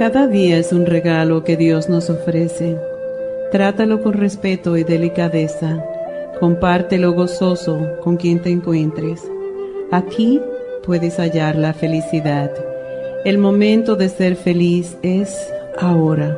[0.00, 2.78] Cada día es un regalo que Dios nos ofrece.
[3.52, 5.84] Trátalo con respeto y delicadeza.
[6.40, 9.30] Compártelo gozoso con quien te encuentres.
[9.90, 10.40] Aquí
[10.84, 12.50] puedes hallar la felicidad.
[13.26, 16.34] El momento de ser feliz es ahora.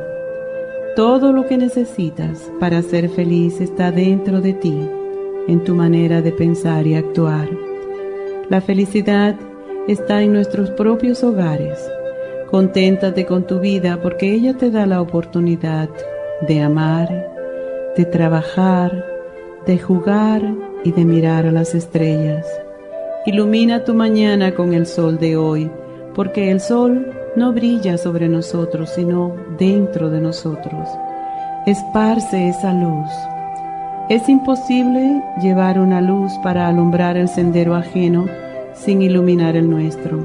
[0.97, 4.77] Todo lo que necesitas para ser feliz está dentro de ti,
[5.47, 7.47] en tu manera de pensar y actuar.
[8.49, 9.37] La felicidad
[9.87, 11.79] está en nuestros propios hogares
[12.53, 15.89] Conténtate con tu vida porque ella te da la oportunidad
[16.47, 17.09] de amar,
[17.97, 19.03] de trabajar,
[19.65, 22.45] de jugar y de mirar a las estrellas.
[23.25, 25.71] Ilumina tu mañana con el sol de hoy,
[26.13, 30.87] porque el sol no brilla sobre nosotros, sino dentro de nosotros.
[31.65, 33.09] Esparce esa luz.
[34.09, 38.27] Es imposible llevar una luz para alumbrar el sendero ajeno
[38.75, 40.19] sin iluminar el nuestro.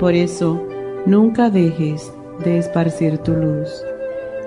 [0.00, 0.60] Por eso,
[1.06, 2.10] Nunca dejes
[2.42, 3.68] de esparcir tu luz.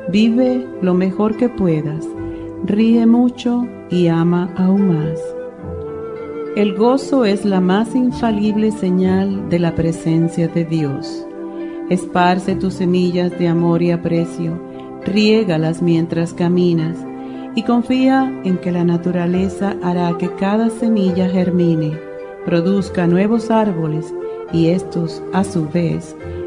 [0.10, 2.04] Vive lo mejor que puedas,
[2.66, 5.20] ríe mucho y ama aún más.
[6.56, 11.28] El gozo es la más infalible señal de la presencia de Dios.
[11.92, 14.60] Esparce tus semillas de amor y aprecio,
[15.06, 16.98] riégalas mientras caminas
[17.54, 22.00] y confía en que la naturaleza hará que cada semilla germine,
[22.46, 24.12] produzca nuevos árboles
[24.52, 26.16] y estos, a su vez,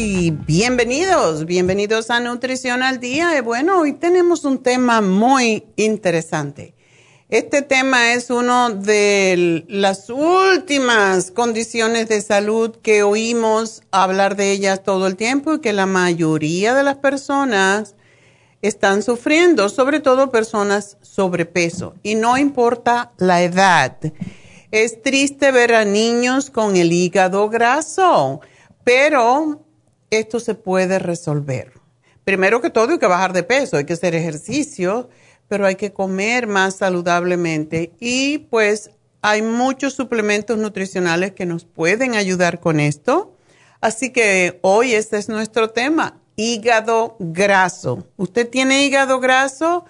[0.00, 3.36] Bienvenidos, bienvenidos a Nutrición al Día.
[3.36, 6.74] Y bueno, hoy tenemos un tema muy interesante.
[7.28, 14.82] Este tema es uno de las últimas condiciones de salud que oímos hablar de ellas
[14.82, 17.94] todo el tiempo y que la mayoría de las personas
[18.62, 23.98] están sufriendo, sobre todo personas sobrepeso, y no importa la edad.
[24.70, 28.40] Es triste ver a niños con el hígado graso
[28.84, 29.60] pero
[30.10, 31.72] esto se puede resolver.
[32.24, 35.08] Primero que todo hay que bajar de peso, hay que hacer ejercicio,
[35.48, 38.90] pero hay que comer más saludablemente y pues
[39.22, 43.34] hay muchos suplementos nutricionales que nos pueden ayudar con esto.
[43.80, 48.06] Así que hoy este es nuestro tema, hígado graso.
[48.16, 49.84] ¿Usted tiene hígado graso?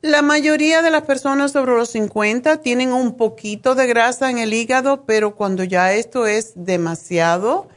[0.00, 4.52] La mayoría de las personas sobre los 50 tienen un poquito de grasa en el
[4.52, 7.68] hígado, pero cuando ya esto es demasiado,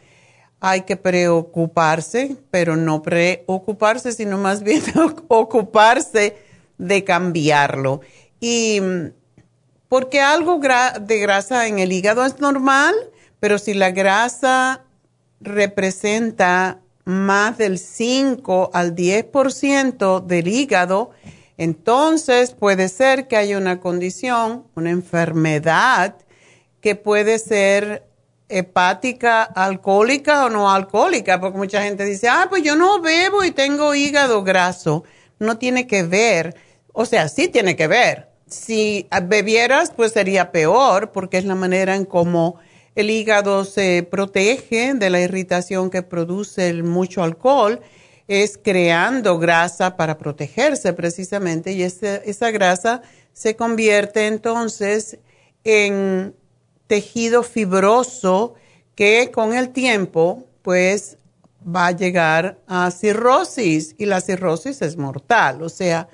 [0.59, 4.81] hay que preocuparse, pero no preocuparse, sino más bien
[5.27, 6.37] ocuparse
[6.77, 8.01] de cambiarlo.
[8.39, 8.81] Y
[9.89, 12.93] porque algo de grasa en el hígado es normal,
[13.39, 14.83] pero si la grasa
[15.39, 21.11] representa más del 5 al 10% del hígado,
[21.57, 26.15] entonces puede ser que haya una condición, una enfermedad
[26.81, 28.06] que puede ser
[28.49, 33.51] hepática alcohólica o no alcohólica, porque mucha gente dice, ah, pues yo no bebo y
[33.51, 35.03] tengo hígado graso.
[35.39, 36.55] No tiene que ver,
[36.93, 38.29] o sea, sí tiene que ver.
[38.47, 42.57] Si bebieras, pues sería peor, porque es la manera en cómo
[42.95, 47.81] el hígado se protege de la irritación que produce el mucho alcohol
[48.27, 53.01] es creando grasa para protegerse precisamente y esa grasa
[53.33, 55.19] se convierte entonces
[55.63, 56.35] en
[56.87, 58.55] tejido fibroso
[58.95, 61.17] que con el tiempo pues
[61.63, 65.61] va a llegar a cirrosis y la cirrosis es mortal.
[65.61, 66.07] O sea,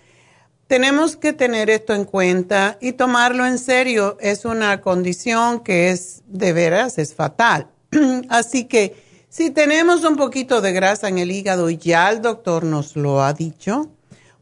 [0.67, 4.17] tenemos que tener esto en cuenta y tomarlo en serio.
[4.19, 7.67] Es una condición que es de veras, es fatal.
[8.29, 8.95] Así que
[9.29, 13.23] si tenemos un poquito de grasa en el hígado y ya el doctor nos lo
[13.23, 13.89] ha dicho,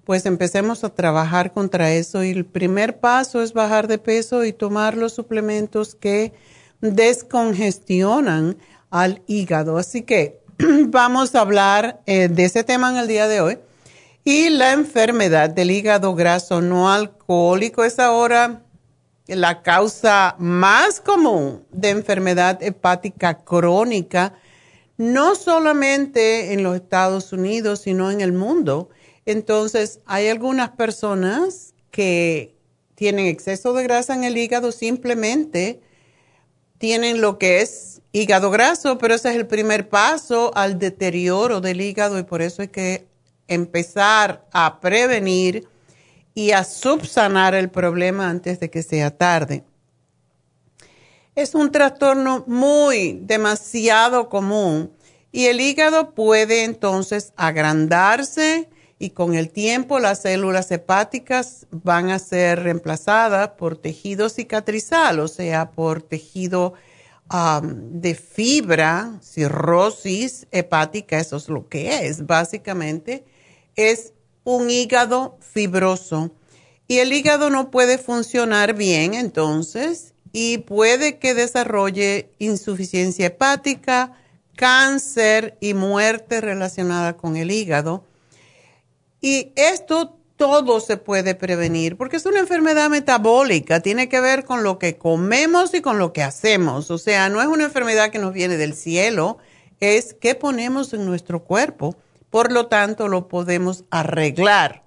[0.05, 4.53] pues empecemos a trabajar contra eso y el primer paso es bajar de peso y
[4.53, 6.33] tomar los suplementos que
[6.81, 8.57] descongestionan
[8.89, 9.77] al hígado.
[9.77, 10.41] Así que
[10.87, 13.59] vamos a hablar eh, de ese tema en el día de hoy.
[14.23, 18.61] Y la enfermedad del hígado graso no alcohólico es ahora
[19.27, 24.33] la causa más común de enfermedad hepática crónica
[24.97, 28.89] no solamente en los Estados Unidos, sino en el mundo.
[29.25, 32.55] Entonces, hay algunas personas que
[32.95, 35.81] tienen exceso de grasa en el hígado, simplemente
[36.77, 41.81] tienen lo que es hígado graso, pero ese es el primer paso al deterioro del
[41.81, 43.07] hígado y por eso hay que
[43.47, 45.67] empezar a prevenir
[46.33, 49.63] y a subsanar el problema antes de que sea tarde.
[51.35, 54.91] Es un trastorno muy demasiado común
[55.31, 58.69] y el hígado puede entonces agrandarse
[59.01, 65.27] y con el tiempo las células hepáticas van a ser reemplazadas por tejido cicatrizal, o
[65.27, 66.75] sea, por tejido
[67.71, 73.25] de fibra, cirrosis hepática, eso es lo que es, básicamente,
[73.75, 74.13] es
[74.43, 76.29] un hígado fibroso.
[76.87, 84.13] Y el hígado no puede funcionar bien entonces y puede que desarrolle insuficiencia hepática,
[84.55, 88.10] cáncer y muerte relacionada con el hígado.
[89.21, 94.63] Y esto todo se puede prevenir porque es una enfermedad metabólica, tiene que ver con
[94.63, 96.89] lo que comemos y con lo que hacemos.
[96.89, 99.37] O sea, no es una enfermedad que nos viene del cielo,
[99.79, 101.95] es qué ponemos en nuestro cuerpo.
[102.31, 104.83] Por lo tanto, lo podemos arreglar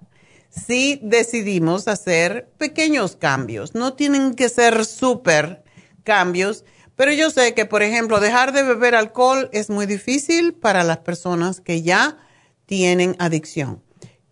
[0.49, 3.75] si decidimos hacer pequeños cambios.
[3.75, 5.63] No tienen que ser súper
[6.03, 6.65] cambios,
[6.97, 10.97] pero yo sé que, por ejemplo, dejar de beber alcohol es muy difícil para las
[10.97, 12.17] personas que ya
[12.65, 13.84] tienen adicción.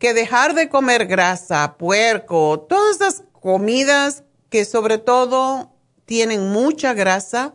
[0.03, 5.71] Que dejar de comer grasa, puerco, todas esas comidas que sobre todo
[6.03, 7.53] tienen mucha grasa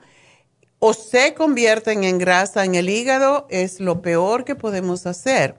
[0.78, 5.56] o se convierten en grasa en el hígado es lo peor que podemos hacer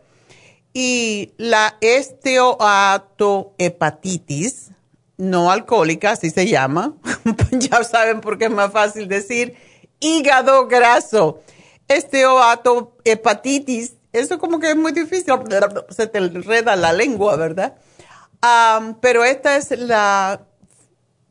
[0.73, 4.71] y la esteatohepatitis,
[5.17, 6.95] no alcohólica, así se llama,
[7.51, 9.55] ya saben por qué es más fácil decir,
[9.99, 11.43] hígado graso.
[11.87, 15.33] Esteatohepatitis, eso como que es muy difícil,
[15.89, 17.75] se te enreda la lengua, ¿verdad?
[19.01, 20.45] pero esta es la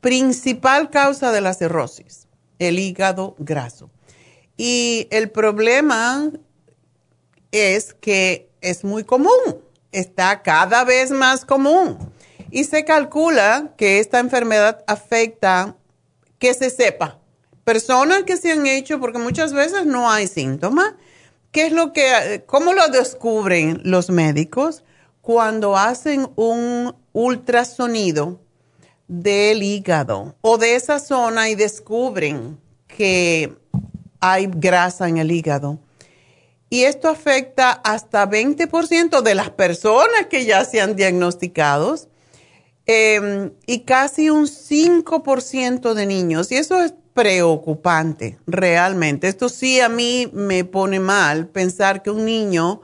[0.00, 3.90] principal causa de la cirrosis, el hígado graso.
[4.56, 6.30] Y el problema
[7.52, 12.12] es que es muy común, está cada vez más común.
[12.50, 15.76] Y se calcula que esta enfermedad afecta,
[16.38, 17.18] que se sepa,
[17.64, 20.94] personas que se han hecho, porque muchas veces no hay síntomas,
[21.50, 24.84] ¿qué es lo que, cómo lo descubren los médicos?
[25.20, 28.40] Cuando hacen un ultrasonido
[29.06, 33.56] del hígado o de esa zona y descubren que
[34.20, 35.78] hay grasa en el hígado
[36.70, 41.96] y esto afecta hasta 20% de las personas que ya se han diagnosticado
[42.86, 46.52] em, y casi un 5% de niños.
[46.52, 49.26] Y eso es preocupante, realmente.
[49.26, 52.82] Esto sí a mí me pone mal pensar que un niño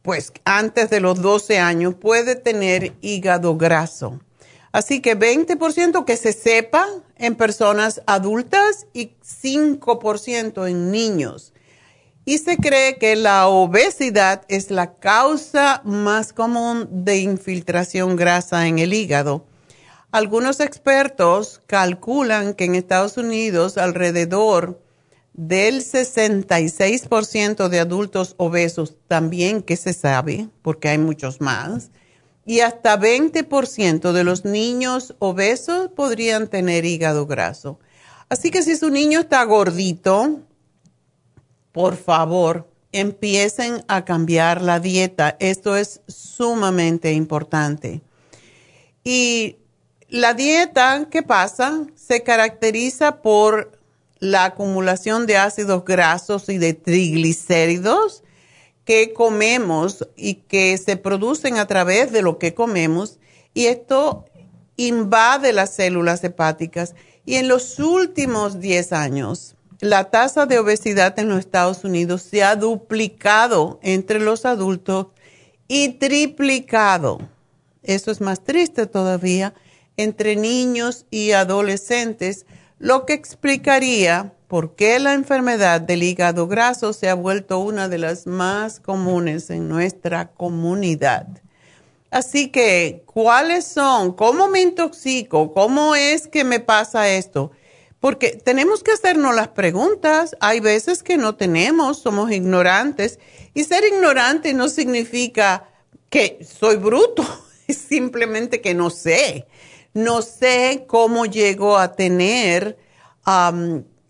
[0.00, 4.20] pues antes de los 12 años puede tener hígado graso.
[4.72, 6.86] Así que 20% que se sepa
[7.18, 11.52] en personas adultas y 5% en niños.
[12.24, 18.78] Y se cree que la obesidad es la causa más común de infiltración grasa en
[18.78, 19.44] el hígado.
[20.14, 24.80] Algunos expertos calculan que en Estados Unidos alrededor
[25.32, 31.90] del 66% de adultos obesos, también que se sabe, porque hay muchos más,
[32.46, 37.80] y hasta 20% de los niños obesos podrían tener hígado graso.
[38.28, 40.42] Así que si su niño está gordito,
[41.72, 45.36] por favor, empiecen a cambiar la dieta.
[45.40, 48.00] Esto es sumamente importante.
[49.02, 49.56] Y
[50.14, 51.88] la dieta, ¿qué pasa?
[51.96, 53.76] Se caracteriza por
[54.20, 58.22] la acumulación de ácidos grasos y de triglicéridos
[58.84, 63.18] que comemos y que se producen a través de lo que comemos
[63.54, 64.24] y esto
[64.76, 66.94] invade las células hepáticas.
[67.26, 72.44] Y en los últimos 10 años, la tasa de obesidad en los Estados Unidos se
[72.44, 75.08] ha duplicado entre los adultos
[75.66, 77.18] y triplicado.
[77.82, 79.54] Eso es más triste todavía
[79.96, 82.46] entre niños y adolescentes,
[82.78, 87.98] lo que explicaría por qué la enfermedad del hígado graso se ha vuelto una de
[87.98, 91.26] las más comunes en nuestra comunidad.
[92.10, 94.12] Así que, ¿cuáles son?
[94.12, 95.52] ¿Cómo me intoxico?
[95.52, 97.50] ¿Cómo es que me pasa esto?
[97.98, 100.36] Porque tenemos que hacernos las preguntas.
[100.38, 103.18] Hay veces que no tenemos, somos ignorantes.
[103.54, 105.68] Y ser ignorante no significa
[106.08, 107.24] que soy bruto,
[107.66, 109.46] es simplemente que no sé.
[109.94, 112.76] No sé cómo llego a tener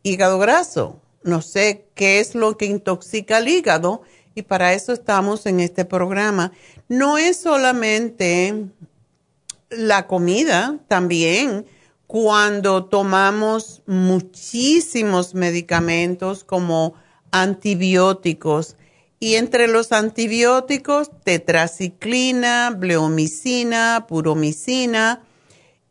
[0.03, 1.01] hígado graso.
[1.23, 4.03] No sé qué es lo que intoxica el hígado
[4.35, 6.53] y para eso estamos en este programa.
[6.89, 8.67] No es solamente
[9.69, 11.67] la comida, también
[12.07, 16.95] cuando tomamos muchísimos medicamentos como
[17.31, 18.77] antibióticos.
[19.21, 25.23] Y entre los antibióticos, tetraciclina, bleomicina, puromicina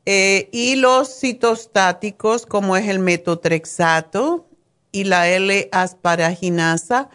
[0.06, 4.48] eh, y los citostáticos como es el metotrexato
[4.92, 7.10] y la L-asparaginasa,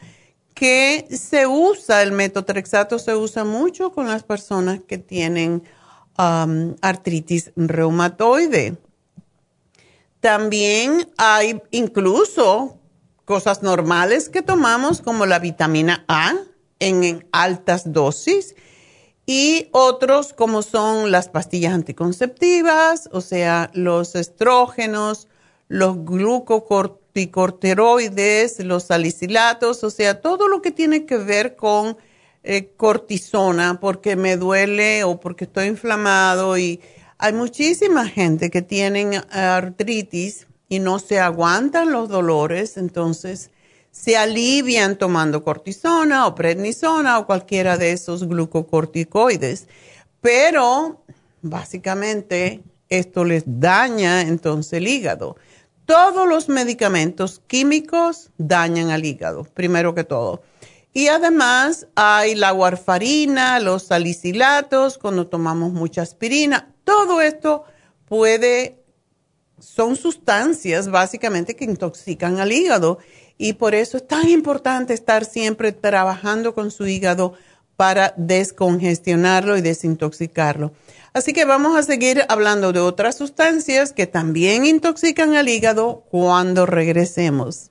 [0.55, 5.63] que se usa, el metotrexato se usa mucho con las personas que tienen
[6.19, 8.77] um, artritis reumatoide.
[10.21, 12.77] También hay incluso
[13.25, 16.35] cosas normales que tomamos como la vitamina A
[16.81, 18.57] en altas dosis
[19.31, 25.29] y otros como son las pastillas anticonceptivas, o sea, los estrógenos,
[25.69, 31.99] los glucocorticosteroides, los salicilatos, o sea, todo lo que tiene que ver con
[32.43, 36.81] eh, cortisona porque me duele o porque estoy inflamado y
[37.19, 43.51] hay muchísima gente que tienen artritis y no se aguantan los dolores, entonces
[44.01, 49.67] se alivian tomando cortisona o prednisona o cualquiera de esos glucocorticoides.
[50.21, 51.03] Pero
[51.43, 55.37] básicamente esto les daña entonces el hígado.
[55.85, 60.43] Todos los medicamentos químicos dañan al hígado, primero que todo.
[60.93, 66.73] Y además hay la warfarina, los salicilatos, cuando tomamos mucha aspirina.
[66.85, 67.65] Todo esto
[68.05, 68.81] puede,
[69.59, 72.99] son sustancias básicamente que intoxican al hígado
[73.39, 77.35] y por eso es tan importante estar siempre trabajando con su hígado
[77.77, 80.73] para descongestionarlo y desintoxicarlo.
[81.13, 86.67] Así que vamos a seguir hablando de otras sustancias que también intoxican al hígado cuando
[86.67, 87.71] regresemos.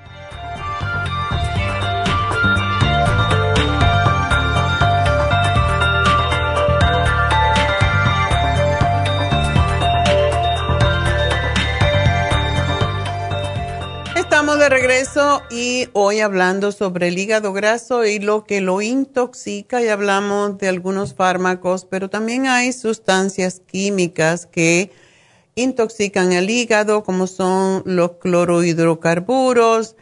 [14.61, 19.87] De regreso y hoy hablando sobre el hígado graso y lo que lo intoxica y
[19.87, 24.91] hablamos de algunos fármacos, pero también hay sustancias químicas que
[25.55, 29.95] intoxican el hígado como son los clorohidrocarburos,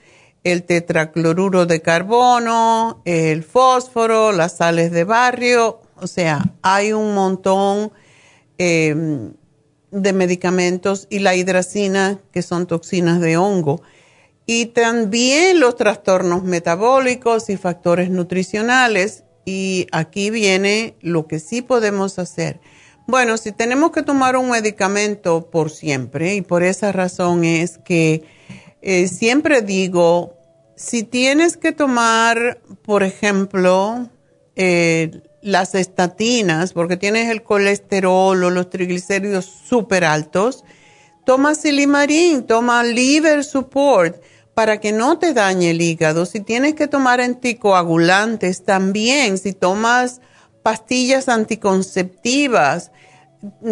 [0.43, 7.93] el tetracloruro de carbono, el fósforo, las sales de barrio, o sea, hay un montón
[8.57, 8.93] eh,
[9.91, 13.81] de medicamentos y la hidracina que son toxinas de hongo
[14.51, 19.23] y también los trastornos metabólicos y factores nutricionales.
[19.45, 22.59] Y aquí viene lo que sí podemos hacer.
[23.05, 28.23] Bueno, si tenemos que tomar un medicamento por siempre, y por esa razón es que
[28.81, 30.35] eh, siempre digo,
[30.75, 34.09] si tienes que tomar, por ejemplo,
[34.55, 35.11] eh,
[35.43, 40.63] las estatinas, porque tienes el colesterol o los triglicéridos súper altos,
[41.23, 44.19] toma silimarín, toma liver support
[44.59, 46.25] para que no te dañe el hígado.
[46.25, 50.19] Si tienes que tomar anticoagulantes también, si tomas
[50.63, 52.91] pastillas anticonceptivas,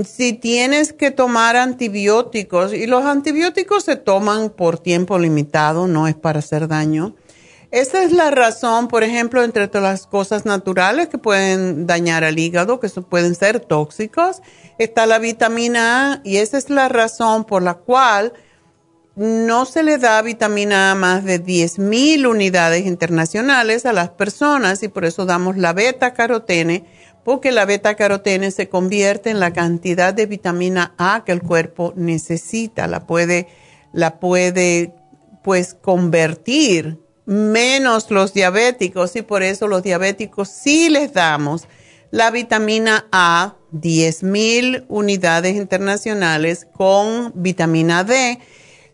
[0.05, 6.15] si tienes que tomar antibióticos, y los antibióticos se toman por tiempo limitado, no es
[6.15, 7.17] para hacer daño.
[7.71, 12.39] Esa es la razón, por ejemplo, entre todas las cosas naturales que pueden dañar al
[12.39, 14.41] hígado, que pueden ser tóxicos,
[14.77, 18.31] está la vitamina A y esa es la razón por la cual
[19.17, 24.89] no se le da vitamina A más de 10.000 unidades internacionales a las personas y
[24.89, 26.85] por eso damos la beta carotene,
[27.23, 31.93] porque la beta carotene se convierte en la cantidad de vitamina A que el cuerpo
[31.95, 33.47] necesita, la puede,
[33.91, 34.93] la puede
[35.43, 41.67] pues convertir menos los diabéticos y por eso los diabéticos sí les damos
[42.11, 48.39] la vitamina A, 10.000 unidades internacionales con vitamina D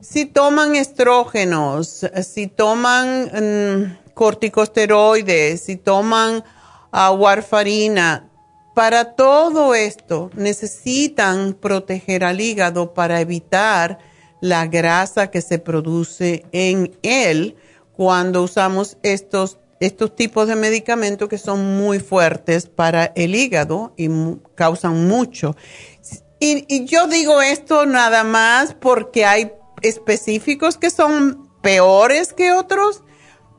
[0.04, 6.44] si toman estrógenos, si toman mm, corticosteroides, si toman
[6.92, 8.30] uh, warfarina,
[8.76, 14.00] para todo esto necesitan proteger al hígado para evitar
[14.42, 17.56] la grasa que se produce en él
[17.96, 24.10] cuando usamos estos, estos tipos de medicamentos que son muy fuertes para el hígado y
[24.56, 25.56] causan mucho.
[26.40, 29.52] y yo digo esto nada más porque hay
[29.84, 33.04] específicos que son peores que otros,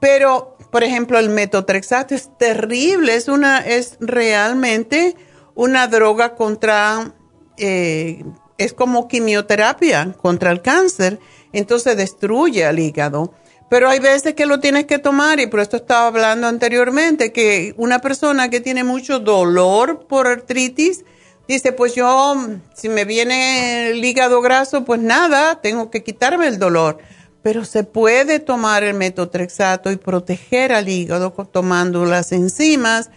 [0.01, 5.17] pero por ejemplo el metotrexato es terrible, es una es realmente
[5.55, 7.15] una droga contra
[7.57, 8.25] eh,
[8.59, 11.19] es como quimioterapia contra el cáncer,
[11.53, 13.33] entonces destruye al hígado.
[13.71, 17.75] Pero hay veces que lo tienes que tomar y por esto estaba hablando anteriormente, que
[17.77, 21.05] una persona que tiene mucho dolor por artritis,
[21.49, 22.35] dice, pues yo,
[22.75, 26.99] si me viene el hígado graso, pues nada, tengo que quitarme el dolor.
[27.43, 33.11] Pero se puede tomar el metotrexato y proteger al hígado tomando las enzimas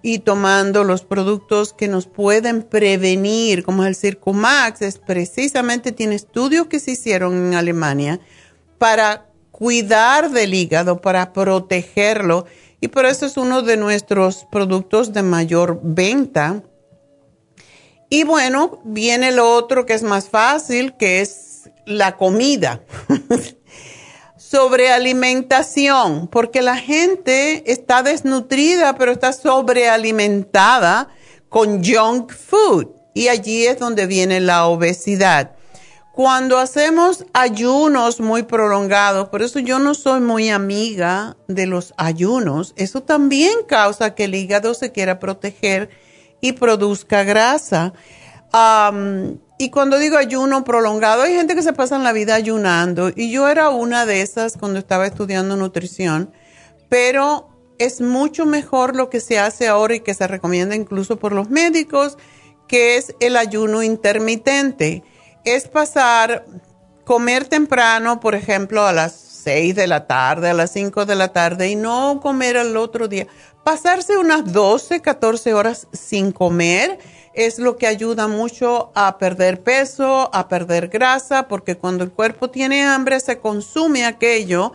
[0.00, 6.66] y tomando los productos que nos pueden prevenir, como el Circumax, es precisamente, tiene estudios
[6.66, 8.20] que se hicieron en Alemania
[8.76, 12.44] para cuidar del hígado, para protegerlo.
[12.82, 16.62] Y por eso es uno de nuestros productos de mayor venta.
[18.08, 22.82] Y bueno, viene lo otro que es más fácil, que es la comida.
[24.54, 31.08] sobrealimentación, porque la gente está desnutrida, pero está sobrealimentada
[31.48, 32.88] con junk food.
[33.14, 35.56] Y allí es donde viene la obesidad.
[36.12, 42.72] Cuando hacemos ayunos muy prolongados, por eso yo no soy muy amiga de los ayunos,
[42.76, 45.90] eso también causa que el hígado se quiera proteger
[46.44, 47.94] y produzca grasa.
[49.56, 53.48] Y cuando digo ayuno prolongado, hay gente que se pasa la vida ayunando y yo
[53.48, 56.34] era una de esas cuando estaba estudiando nutrición,
[56.90, 61.32] pero es mucho mejor lo que se hace ahora y que se recomienda incluso por
[61.32, 62.18] los médicos,
[62.68, 65.02] que es el ayuno intermitente.
[65.46, 66.44] Es pasar,
[67.04, 71.28] comer temprano, por ejemplo, a las 6 de la tarde, a las 5 de la
[71.28, 73.26] tarde y no comer al otro día.
[73.62, 76.98] Pasarse unas 12, 14 horas sin comer
[77.34, 82.48] es lo que ayuda mucho a perder peso, a perder grasa, porque cuando el cuerpo
[82.48, 84.72] tiene hambre se consume aquello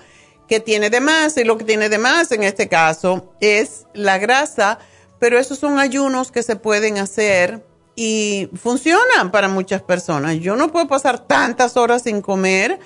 [0.48, 4.18] que tiene de más y lo que tiene de más en este caso es la
[4.18, 4.80] grasa,
[5.20, 10.38] pero esos son ayunos que se pueden hacer y funcionan para muchas personas.
[10.40, 12.80] Yo no puedo pasar tantas horas sin comer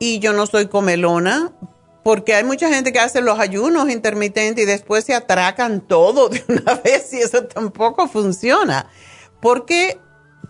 [0.00, 1.52] y yo no soy comelona,
[2.02, 6.42] porque hay mucha gente que hace los ayunos intermitentes y después se atracan todo de
[6.48, 8.88] una vez y eso tampoco funciona,
[9.40, 10.00] porque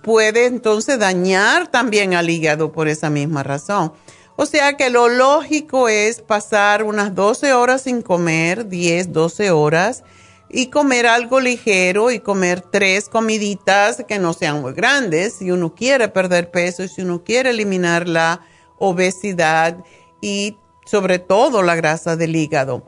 [0.03, 3.93] puede entonces dañar también al hígado por esa misma razón.
[4.37, 10.05] O sea que lo lógico es pasar unas 12 horas sin comer, 10, 12 horas,
[10.49, 15.75] y comer algo ligero y comer tres comiditas que no sean muy grandes si uno
[15.75, 18.41] quiere perder peso y si uno quiere eliminar la
[18.81, 19.77] obesidad
[20.21, 22.83] y sobre todo la grasa del hígado.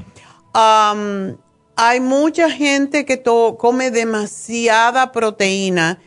[0.54, 6.00] hay mucha gente que come demasiada proteína.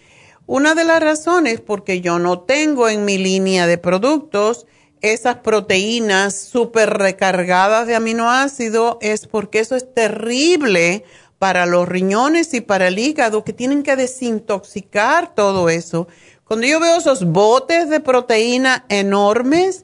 [0.46, 4.68] Una de las razones porque yo no tengo en mi línea de productos
[5.02, 11.04] esas proteínas súper recargadas de aminoácidos es porque eso es terrible
[11.38, 16.08] para los riñones y para el hígado que tienen que desintoxicar todo eso.
[16.46, 19.84] Cuando yo veo esos botes de proteína enormes,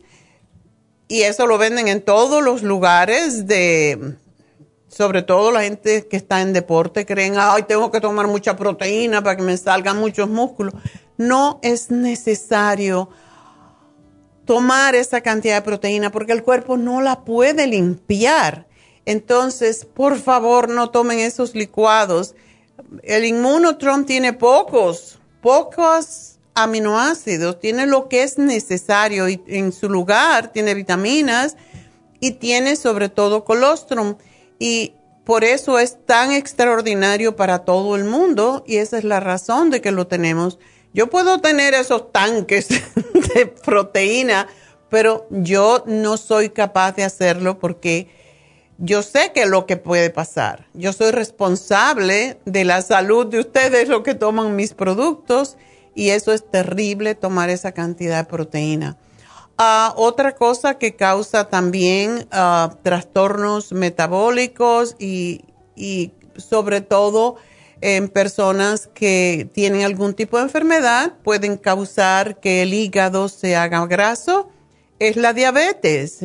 [1.08, 4.16] y eso lo venden en todos los lugares de,
[4.88, 9.24] sobre todo la gente que está en deporte, creen, ay, tengo que tomar mucha proteína
[9.24, 10.76] para que me salgan muchos músculos.
[11.18, 13.10] No es necesario
[14.46, 18.68] tomar esa cantidad de proteína porque el cuerpo no la puede limpiar.
[19.06, 22.36] Entonces, por favor, no tomen esos licuados.
[23.02, 30.52] El inmunotron tiene pocos, pocos aminoácidos, tiene lo que es necesario y en su lugar
[30.52, 31.56] tiene vitaminas
[32.20, 34.16] y tiene sobre todo colostrum.
[34.60, 39.70] Y por eso es tan extraordinario para todo el mundo y esa es la razón
[39.70, 40.60] de que lo tenemos.
[40.94, 42.68] Yo puedo tener esos tanques
[43.36, 44.48] de proteína,
[44.90, 48.10] pero yo no soy capaz de hacerlo porque
[48.78, 50.68] yo sé que lo que puede pasar.
[50.74, 55.56] Yo soy responsable de la salud de ustedes, lo que toman mis productos
[55.96, 58.98] y eso es terrible tomar esa cantidad de proteína.
[59.58, 65.42] Ah, otra cosa que causa también ah, trastornos metabólicos y,
[65.76, 67.36] y sobre todo
[67.82, 73.86] en personas que tienen algún tipo de enfermedad pueden causar que el hígado se haga
[73.88, 74.50] graso
[75.00, 76.20] es la diabetes.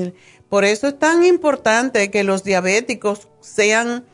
[0.49, 4.05] Por eso es tan importante que los diabéticos sean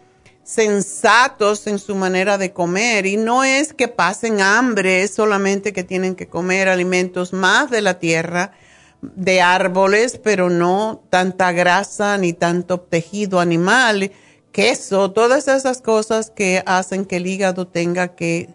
[0.45, 5.85] sensatos en su manera de comer y no es que pasen hambre, es solamente que
[5.85, 8.53] tienen que comer alimentos más de la tierra,
[9.01, 14.13] de árboles, pero no tanta grasa ni tanto tejido animal,
[14.53, 18.49] queso, todas esas cosas que hacen que el hígado tenga que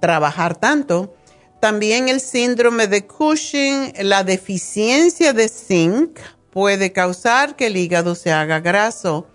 [0.00, 1.14] trabajar tanto.
[1.60, 6.18] También el síndrome de Cushing, la deficiencia de zinc
[6.50, 9.26] puede causar que el hígado se haga graso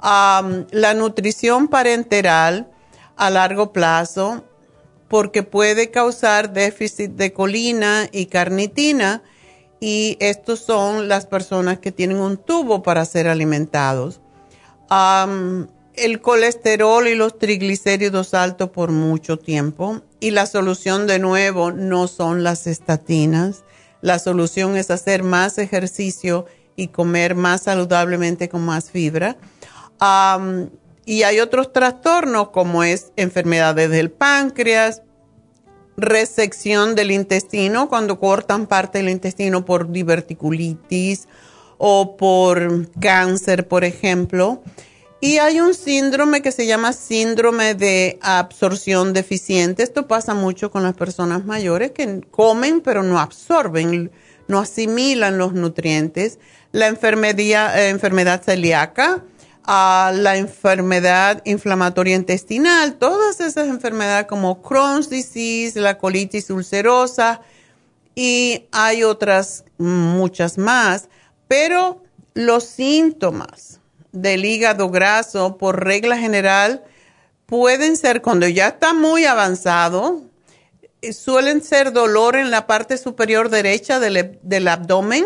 [0.00, 2.70] la nutrición parenteral
[3.16, 4.44] a largo plazo
[5.08, 9.22] porque puede causar déficit de colina y carnitina
[9.80, 14.20] y estos son las personas que tienen un tubo para ser alimentados.
[15.94, 22.08] el colesterol y los triglicéridos altos por mucho tiempo y la solución de nuevo no
[22.08, 23.62] son las estatinas.
[24.00, 29.36] La solución es hacer más ejercicio y comer más saludablemente con más fibra.
[31.06, 35.02] Y hay otros trastornos como es enfermedades del páncreas,
[35.96, 41.28] resección del intestino, cuando cortan parte del intestino por diverticulitis
[41.78, 44.62] o por cáncer, por ejemplo.
[45.20, 49.82] Y hay un síndrome que se llama síndrome de absorción deficiente.
[49.82, 54.10] Esto pasa mucho con las personas mayores que comen pero no absorben,
[54.48, 56.38] no asimilan los nutrientes.
[56.72, 59.24] La enfermedad, eh, enfermedad celíaca,
[59.66, 67.40] a la enfermedad inflamatoria intestinal, todas esas enfermedades como Crohn's disease, la colitis ulcerosa
[68.14, 71.08] y hay otras muchas más,
[71.48, 72.02] pero
[72.34, 73.80] los síntomas
[74.12, 76.84] del hígado graso por regla general
[77.46, 80.22] pueden ser cuando ya está muy avanzado,
[81.02, 85.24] eh, suelen ser dolor en la parte superior derecha del, del abdomen,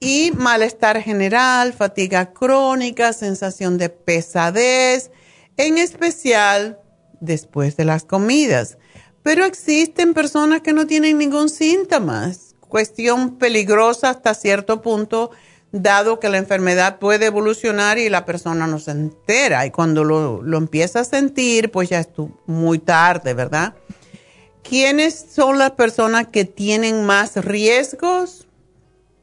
[0.00, 5.10] y malestar general, fatiga crónica, sensación de pesadez,
[5.58, 6.80] en especial
[7.20, 8.78] después de las comidas.
[9.22, 15.32] Pero existen personas que no tienen ningún síntoma, cuestión peligrosa hasta cierto punto,
[15.70, 19.66] dado que la enfermedad puede evolucionar y la persona no se entera.
[19.66, 22.08] Y cuando lo, lo empieza a sentir, pues ya es
[22.46, 23.74] muy tarde, ¿verdad?
[24.62, 28.46] ¿Quiénes son las personas que tienen más riesgos?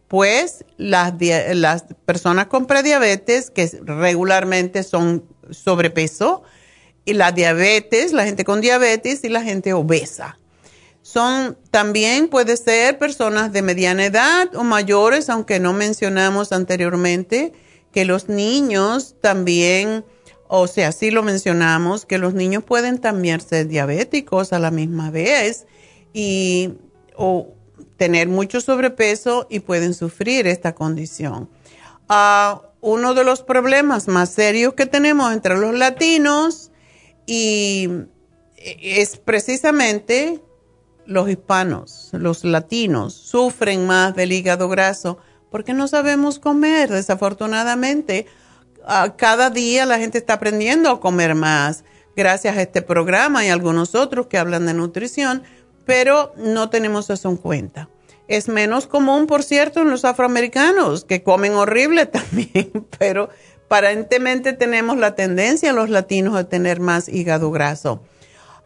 [0.08, 6.44] Pues las, las personas con prediabetes, que regularmente son sobrepeso,
[7.06, 10.38] y la diabetes, la gente con diabetes y la gente obesa.
[11.02, 17.54] Son también puede ser personas de mediana edad o mayores, aunque no mencionamos anteriormente
[17.94, 20.04] que los niños también,
[20.50, 25.10] o sea, sí lo mencionamos, que los niños pueden también ser diabéticos a la misma
[25.10, 25.66] vez
[26.14, 26.74] y
[27.16, 27.57] o
[27.98, 31.50] tener mucho sobrepeso y pueden sufrir esta condición.
[32.08, 36.72] Ah, uno de los problemas más serios que tenemos entre los latinos
[37.26, 37.90] y
[38.58, 40.42] es precisamente
[41.06, 45.18] los hispanos, los latinos, sufren más del hígado graso
[45.50, 48.28] porque no sabemos comer, desafortunadamente.
[48.86, 51.84] Ah, cada día la gente está aprendiendo a comer más
[52.16, 55.44] gracias a este programa y algunos otros que hablan de nutrición
[55.88, 57.90] pero no tenemos eso en cuenta.
[58.28, 63.30] Es menos común, por cierto, en los afroamericanos, que comen horrible también, pero
[63.66, 68.02] aparentemente tenemos la tendencia en los latinos a tener más hígado graso.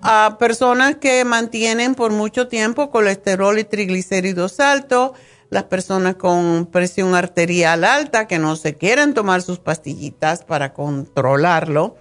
[0.01, 5.11] A personas que mantienen por mucho tiempo colesterol y triglicéridos altos,
[5.51, 11.97] las personas con presión arterial alta que no se quieren tomar sus pastillitas para controlarlo,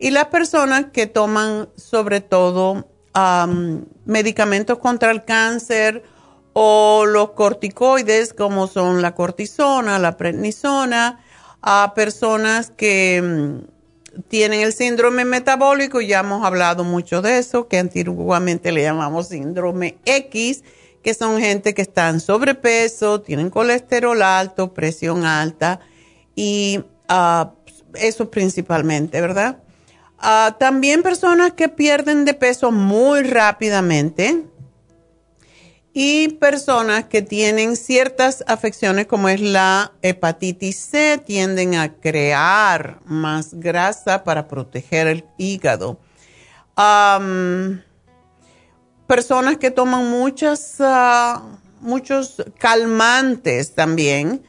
[0.00, 2.88] y las personas que toman sobre todo
[4.04, 6.02] medicamentos contra el cáncer
[6.52, 11.20] o los corticoides como son la cortisona, la prednisona,
[11.62, 17.78] a personas que mm, tienen el síndrome metabólico, ya hemos hablado mucho de eso, que
[17.78, 20.62] antiguamente le llamamos síndrome X,
[21.02, 25.80] que son gente que está en sobrepeso, tienen colesterol alto, presión alta
[26.36, 27.48] y uh,
[27.94, 29.63] eso principalmente, ¿verdad?
[30.18, 34.44] Ah, también personas que pierden de peso muy rápidamente
[35.92, 43.54] y personas que tienen ciertas afecciones como es la hepatitis C tienden a crear más
[43.54, 46.00] grasa para proteger el hígado.
[49.06, 51.42] personas que toman muchas, ah,
[51.80, 54.42] muchos calmantes también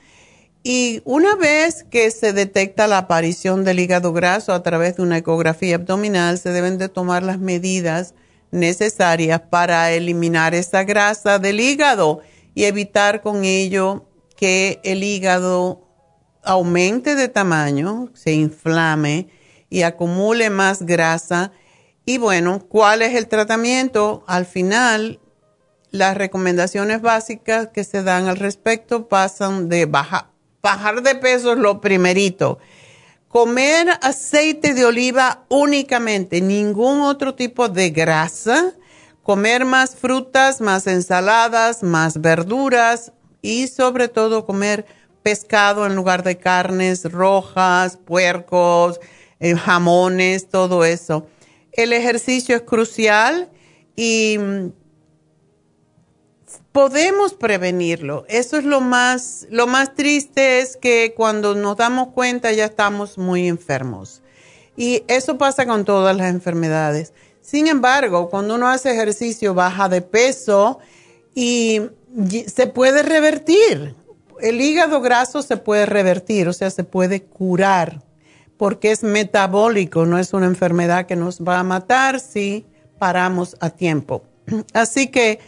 [0.67, 5.19] y una vez que se detecta la aparición del hígado graso a través de una
[5.19, 8.15] ecografía abdominal, se deben de tomar las medidas
[8.49, 12.21] necesarias para eliminar esa grasa del hígado
[12.55, 15.87] y evitar con ello que el hígado
[16.41, 19.27] aumente de tamaño, se inflame
[19.69, 21.51] y acumule más grasa.
[22.05, 24.23] Y bueno, ¿cuál es el tratamiento?
[24.25, 25.19] Al final,
[25.91, 30.31] las recomendaciones básicas que se dan al respecto pasan de baja
[30.65, 32.57] bajar de peso es lo primerito.
[33.27, 38.73] Comer aceite de oliva únicamente, ningún otro tipo de grasa.
[39.21, 43.11] Comer más frutas, más ensaladas, más verduras
[43.43, 44.87] y sobre todo comer
[45.21, 48.99] pescado en lugar de carnes rojas, puercos,
[49.39, 51.27] eh, jamones, todo eso.
[51.73, 53.51] El ejercicio es crucial
[53.95, 54.39] y
[56.75, 58.25] podemos prevenirlo.
[58.27, 63.17] Eso es lo más, lo más triste es que cuando nos damos cuenta ya estamos
[63.17, 64.21] muy enfermos.
[64.75, 67.13] Y eso pasa con todas las enfermedades.
[67.39, 70.79] Sin embargo, cuando uno hace ejercicio, baja de peso
[71.33, 71.79] y
[72.45, 73.95] se puede revertir.
[74.41, 78.03] El hígado graso se puede revertir, o sea, se puede curar,
[78.57, 82.65] porque es metabólico, no es una enfermedad que nos va a matar si
[82.99, 84.23] paramos a tiempo.
[84.73, 85.39] Así que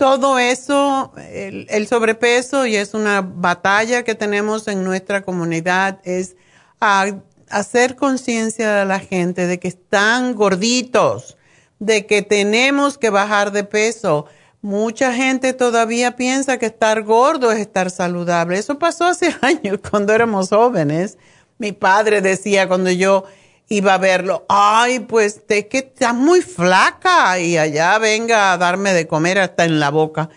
[0.00, 6.36] todo eso, el, sobrepeso, y es una batalla que tenemos en nuestra comunidad, es
[6.80, 11.36] hacer conciencia a la gente de que están gorditos,
[11.80, 14.24] de que tenemos que bajar de peso.
[14.62, 18.56] Mucha gente todavía piensa que estar gordo es estar saludable.
[18.56, 21.18] Eso pasó hace años cuando éramos jóvenes.
[21.58, 23.24] Mi padre decía cuando yo
[23.72, 28.92] iba a verlo, ay, pues es que estás muy flaca y allá venga a darme
[28.92, 30.28] de comer hasta en la boca.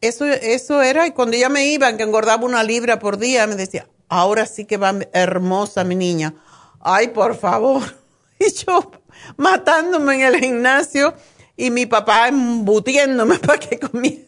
[0.00, 3.54] Eso, eso era, y cuando ella me iba, que engordaba una libra por día, me
[3.54, 6.34] decía, ahora sí que va hermosa mi niña.
[6.80, 7.82] Ay, por favor.
[8.38, 8.90] Y yo
[9.38, 11.14] matándome en el gimnasio
[11.56, 14.22] y mi papá embutiéndome para que comiera.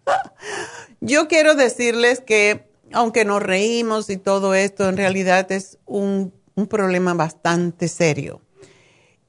[1.00, 6.66] yo quiero decirles que, aunque nos reímos y todo esto, en realidad es un un
[6.66, 8.40] problema bastante serio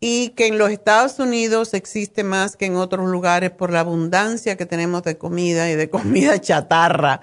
[0.05, 4.57] y que en los Estados Unidos existe más que en otros lugares por la abundancia
[4.57, 7.21] que tenemos de comida y de comida chatarra.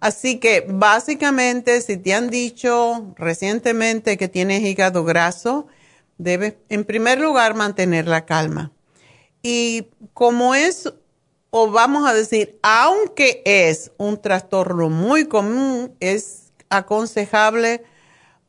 [0.00, 5.68] Así que básicamente si te han dicho recientemente que tienes hígado graso,
[6.18, 8.72] debes en primer lugar mantener la calma.
[9.40, 10.92] Y como es,
[11.50, 17.84] o vamos a decir, aunque es un trastorno muy común, es aconsejable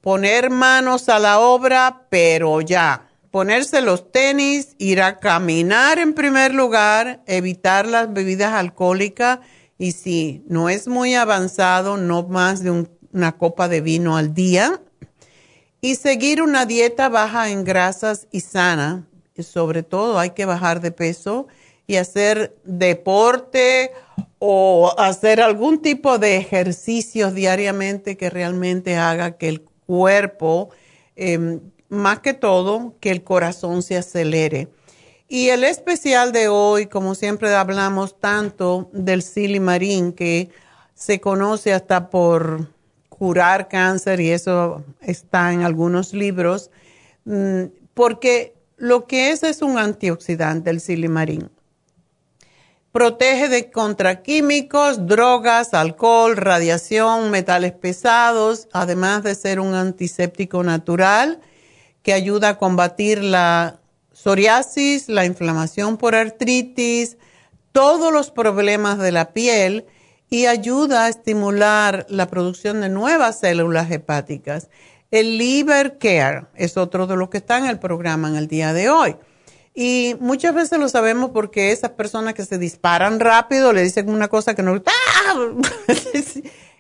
[0.07, 6.53] poner manos a la obra, pero ya, ponerse los tenis, ir a caminar en primer
[6.53, 9.39] lugar, evitar las bebidas alcohólicas
[9.77, 14.79] y si no es muy avanzado, no más de una copa de vino al día
[15.81, 19.05] y seguir una dieta baja en grasas y sana.
[19.35, 21.47] Y sobre todo hay que bajar de peso
[21.85, 23.91] y hacer deporte
[24.39, 30.69] o hacer algún tipo de ejercicios diariamente que realmente haga que el cuerpo,
[31.15, 34.67] em, más que todo que el corazón se acelere.
[35.27, 40.49] Y el especial de hoy, como siempre hablamos tanto del silimarín, que
[40.93, 42.69] se conoce hasta por
[43.09, 46.69] curar cáncer y eso está en algunos libros,
[47.25, 51.49] mm, porque lo que es es un antioxidante, el silimarín.
[52.97, 61.39] Protege de contra químicos, drogas, alcohol, radiación, metales pesados, además de ser un antiséptico natural
[62.01, 63.81] que ayuda a combatir la
[64.11, 67.17] psoriasis, la inflamación por artritis,
[67.71, 69.85] todos los problemas de la piel
[70.31, 74.69] y ayuda a estimular la producción de nuevas células hepáticas.
[75.11, 78.73] El Liver Care es otro de los que está en el programa en el día
[78.73, 79.17] de hoy.
[79.79, 84.27] Y muchas veces lo sabemos porque esas personas que se disparan rápido le dicen una
[84.27, 84.73] cosa que no...
[84.87, 85.35] ¡Ah!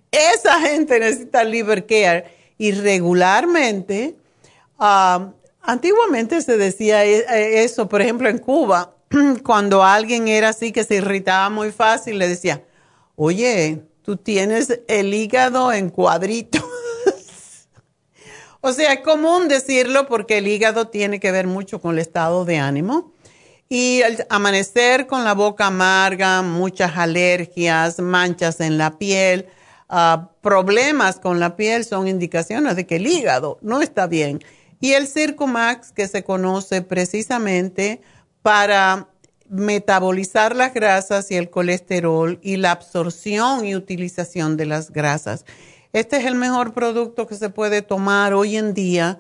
[0.09, 2.25] Esa gente necesita liver care.
[2.57, 4.15] Y regularmente,
[4.79, 5.29] ah,
[5.61, 8.95] antiguamente se decía e, e, eso, por ejemplo, en Cuba,
[9.43, 12.63] cuando alguien era así que se irritaba muy fácil, le decía,
[13.15, 16.63] oye, tú tienes el hígado en cuadritos.
[18.61, 22.45] O sea, es común decirlo porque el hígado tiene que ver mucho con el estado
[22.45, 23.13] de ánimo.
[23.69, 29.47] Y el amanecer con la boca amarga, muchas alergias, manchas en la piel,
[29.89, 34.39] ah, problemas con la piel son indicaciones de que el hígado no está bien.
[34.79, 38.01] Y el Circumax, que se conoce precisamente
[38.41, 39.09] para
[39.49, 45.45] metabolizar las grasas y el colesterol y la absorción y utilización de las grasas.
[45.93, 49.19] Este es el mejor producto que se puede tomar hoy en día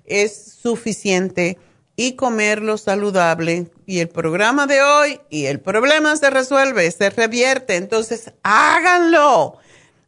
[0.07, 1.57] es suficiente
[1.97, 3.67] y comerlo saludable.
[3.85, 7.75] Y el programa de hoy y el problema se resuelve, se revierte.
[7.75, 9.57] Entonces, háganlo.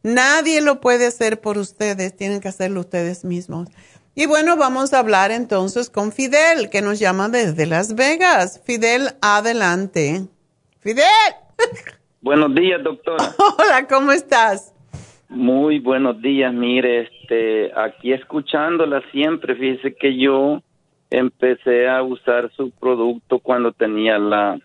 [0.02, 3.68] Nadie lo puede hacer por ustedes, tienen que hacerlo ustedes mismos.
[4.14, 8.62] Y bueno, vamos a hablar entonces con Fidel, que nos llama desde Las Vegas.
[8.64, 10.22] Fidel, adelante.
[10.78, 11.04] Fidel.
[12.22, 13.34] Buenos días, doctora.
[13.58, 14.72] Hola, ¿cómo estás?
[15.28, 20.60] Muy buenos días, mire, este, aquí escuchándola siempre, fíjese que yo
[21.10, 24.58] empecé a usar su producto cuando tenía la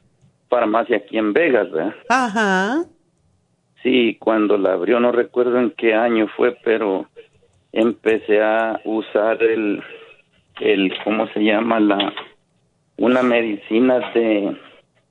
[0.49, 1.95] farmacia aquí en Vegas, ¿verdad?
[2.09, 2.85] Ajá.
[3.83, 7.07] Sí, cuando la abrió, no recuerdo en qué año fue, pero
[7.71, 9.81] empecé a usar el,
[10.59, 11.79] el ¿cómo se llama?
[11.79, 12.13] La,
[12.97, 14.57] una medicina de,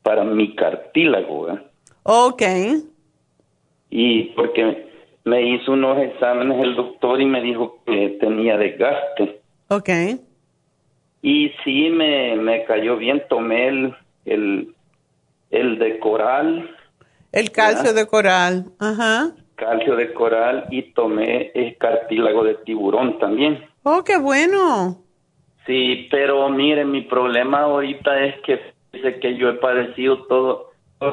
[0.02, 1.62] para mi cartílago, ¿verdad?
[2.04, 2.42] Ok.
[3.90, 4.88] Y porque
[5.24, 9.40] me hizo unos exámenes el doctor y me dijo que tenía desgaste.
[9.68, 9.88] Ok.
[11.26, 13.94] Y sí, me, me cayó bien, tomé el,
[14.26, 14.74] el,
[15.50, 16.70] el de coral.
[17.32, 19.32] El calcio de coral, ajá.
[19.54, 23.64] Calcio de coral y tomé el cartílago de tiburón también.
[23.84, 24.98] Oh, qué bueno.
[25.66, 28.60] Sí, pero mire, mi problema ahorita es que
[28.92, 30.72] dice que yo he padecido todo,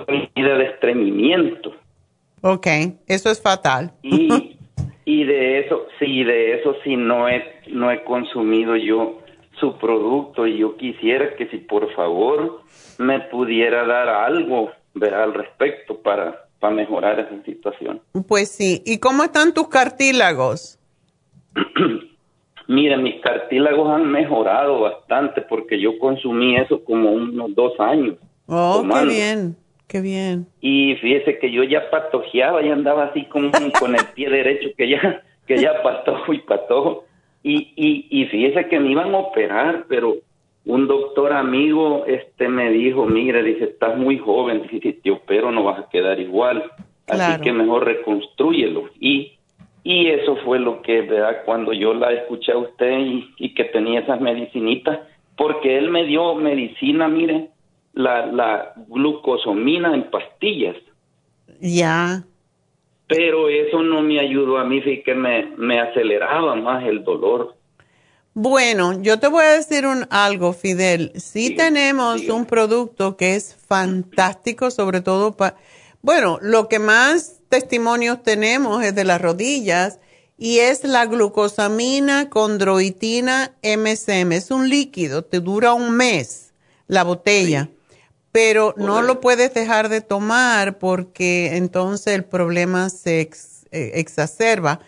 [0.10, 1.74] mi vida de estreñimiento.
[2.42, 2.68] Ok,
[3.08, 3.94] eso es fatal.
[4.04, 4.58] Y,
[5.06, 9.21] y de eso, sí, de eso sí no he, no he consumido yo
[9.62, 12.64] su producto y yo quisiera que si por favor
[12.98, 18.02] me pudiera dar algo al respecto para, para mejorar esa situación.
[18.28, 20.78] Pues sí, ¿y cómo están tus cartílagos?
[22.68, 28.16] Mira, mis cartílagos han mejorado bastante porque yo consumí eso como unos dos años.
[28.48, 29.58] Oh, qué bien,
[29.88, 30.48] qué bien.
[30.62, 34.90] Y fíjese que yo ya patojeaba, ya andaba así con, con el pie derecho que
[34.90, 37.06] ya, que ya patojo y patojo.
[37.44, 40.16] Y, y, y fíjese que me iban a operar, pero
[40.66, 45.64] un doctor amigo este me dijo, mire, dice, estás muy joven, si te opero no
[45.64, 46.64] vas a quedar igual,
[47.08, 48.90] así que mejor reconstruyelo.
[49.00, 49.34] Y,
[49.84, 51.42] y eso fue lo que, ¿verdad?
[51.46, 55.00] Cuando yo la escuché a usted y, y que tenía esas medicinitas,
[55.36, 57.50] porque él me dio medicina, mire,
[57.94, 60.76] la, la glucosomina en pastillas.
[61.60, 62.24] Ya
[63.14, 67.58] pero eso no me ayudó a mí, sí que me, me aceleraba más el dolor.
[68.34, 71.12] Bueno, yo te voy a decir un, algo, Fidel.
[71.16, 75.58] Sí, tenemos un producto que es fantástico, sobre todo para...
[76.02, 80.00] Bueno, lo que más testimonios tenemos es de las rodillas
[80.38, 84.32] y es la glucosamina condroitina MSM.
[84.32, 86.54] Es un líquido, te dura un mes
[86.88, 87.70] la botella
[88.32, 93.30] pero no lo puedes dejar de tomar porque entonces el problema se
[93.72, 94.80] eh, exacerba.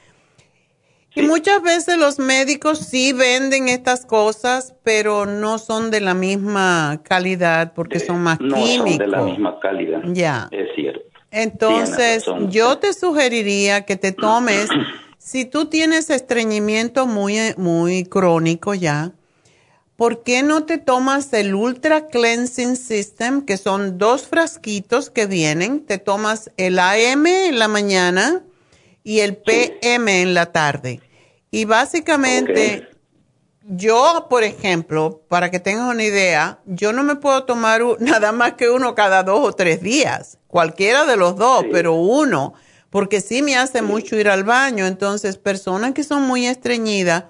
[1.16, 7.02] Y muchas veces los médicos sí venden estas cosas, pero no son de la misma
[7.04, 8.89] calidad porque son más no químicos.
[8.89, 10.02] Son de la misma calidad.
[10.06, 10.48] Ya.
[10.52, 11.02] Es cierto.
[11.30, 14.70] Entonces, yo te sugeriría que te tomes,
[15.18, 19.12] si tú tienes estreñimiento muy, muy crónico ya,
[20.04, 25.86] ¿por qué no te tomas el Ultra Cleansing System, que son dos frasquitos que vienen?
[25.86, 28.43] Te tomas el AM en la mañana
[29.06, 30.99] y el PM en la tarde.
[31.51, 32.89] Y básicamente,
[33.66, 38.56] yo, por ejemplo, para que tengas una idea, yo no me puedo tomar nada más
[38.56, 42.56] que uno cada dos o tres días, cualquiera de los dos, pero uno,
[42.89, 44.86] porque sí me hace mucho ir al baño.
[44.86, 47.24] Entonces, personas que son muy estreñidas,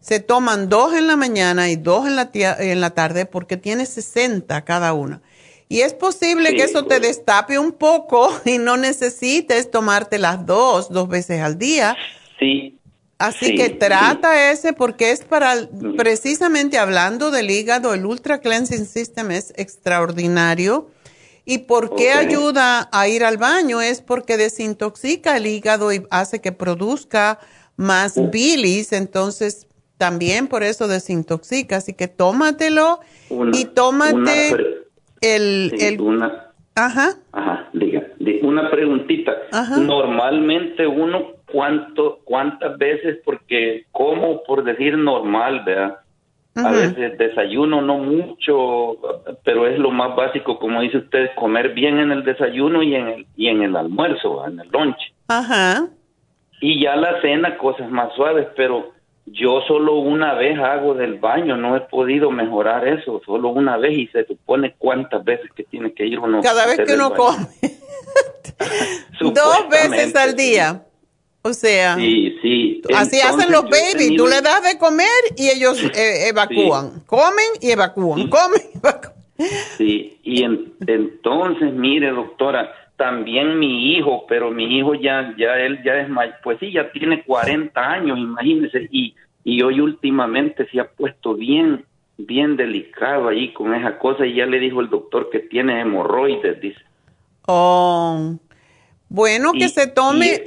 [0.00, 3.86] se toman dos en la mañana y dos en la, en la tarde porque tiene
[3.86, 5.22] 60 cada una.
[5.68, 10.90] Y es posible que eso te destape un poco y no necesites tomarte las dos,
[10.90, 11.96] dos veces al día.
[12.38, 12.76] Sí.
[13.18, 19.30] Así que trata ese porque es para, precisamente hablando del hígado, el Ultra Cleansing System
[19.30, 20.88] es extraordinario
[21.50, 23.80] ¿Y por qué ayuda a ir al baño?
[23.80, 27.40] Es porque desintoxica el hígado y hace que produzca
[27.76, 29.66] más bilis, entonces
[30.00, 31.76] también por eso desintoxica.
[31.76, 33.00] Así que tómatelo
[33.52, 34.48] y tómate
[35.20, 36.00] el, el...
[36.00, 37.18] Una, ajá.
[37.32, 38.06] Ajá, diga,
[38.42, 39.36] una preguntita.
[39.78, 43.18] Normalmente uno, ¿cuánto, ¿cuántas veces?
[43.26, 45.98] Porque como por decir normal, ¿verdad?
[46.54, 48.96] A veces desayuno no mucho,
[49.44, 53.06] pero es lo más básico, como dice usted, comer bien en el desayuno y en
[53.06, 54.98] el, y en el almuerzo, en el lunch.
[55.28, 55.88] Ajá.
[56.62, 58.92] Y ya la cena, cosas más suaves, pero
[59.32, 63.92] yo solo una vez hago del baño, no he podido mejorar eso, solo una vez
[63.92, 66.40] y se supone cuántas veces que tiene que ir uno.
[66.42, 67.46] Cada vez que uno come.
[69.20, 70.84] Dos veces al día.
[71.42, 72.82] O sea, sí, sí.
[72.94, 74.14] así hacen los babies.
[74.16, 75.06] Tú le das de comer
[75.36, 77.00] y ellos eh, evacúan.
[77.06, 78.28] Comen y evacúan.
[78.28, 79.14] Comen y evacúan.
[79.78, 82.70] Sí, y entonces, mire, doctora,
[83.00, 86.08] también mi hijo, pero mi hijo ya, ya él ya es
[86.42, 89.14] pues sí, ya tiene 40 años, imagínese, y,
[89.44, 91.84] y hoy últimamente se ha puesto bien,
[92.18, 96.60] bien delicado ahí con esa cosa y ya le dijo el doctor que tiene hemorroides,
[96.60, 96.80] dice.
[97.46, 98.36] Oh,
[99.08, 100.44] bueno, que se tome...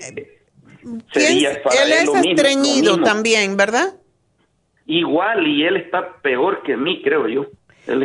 [1.13, 3.95] él es estreñido también, ¿verdad?
[4.85, 7.47] Igual, y él está peor que mí, creo yo.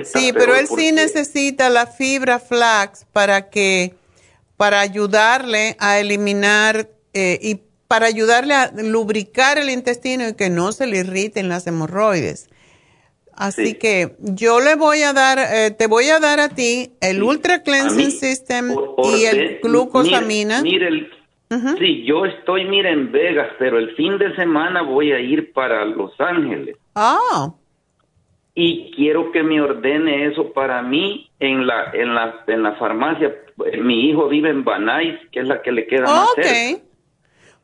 [0.04, 3.94] sí, pero él sí necesita la fibra flax para que
[4.56, 10.72] para ayudarle a eliminar eh, y para ayudarle a lubricar el intestino y que no
[10.72, 12.50] se le irriten las hemorroides.
[13.32, 17.22] Así que yo le voy a dar, eh, te voy a dar a ti el
[17.22, 18.74] Ultra Cleansing System
[19.04, 20.60] y el glucosamina.
[20.60, 21.08] Mire,
[21.78, 25.82] Sí, yo estoy, mire, en Vegas, pero el fin de semana voy a ir para
[25.86, 26.76] Los Ángeles.
[26.94, 27.54] Ah.
[28.54, 33.34] Y quiero que me ordene eso para mí en la, en la, en la farmacia
[33.80, 36.82] mi hijo vive en Banais, que es la que le queda más cerca.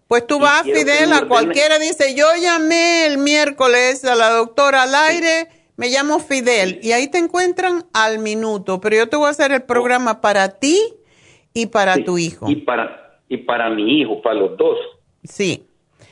[0.08, 4.94] Pues tú vas, Fidel, a cualquiera dice, yo llamé el miércoles a la doctora al
[4.94, 9.30] aire, me llamo Fidel, y ahí te encuentran al minuto, pero yo te voy a
[9.30, 10.78] hacer el programa para ti
[11.54, 12.50] y para tu hijo.
[12.50, 14.78] Y para, y para mi hijo, para los dos.
[15.22, 15.64] Sí.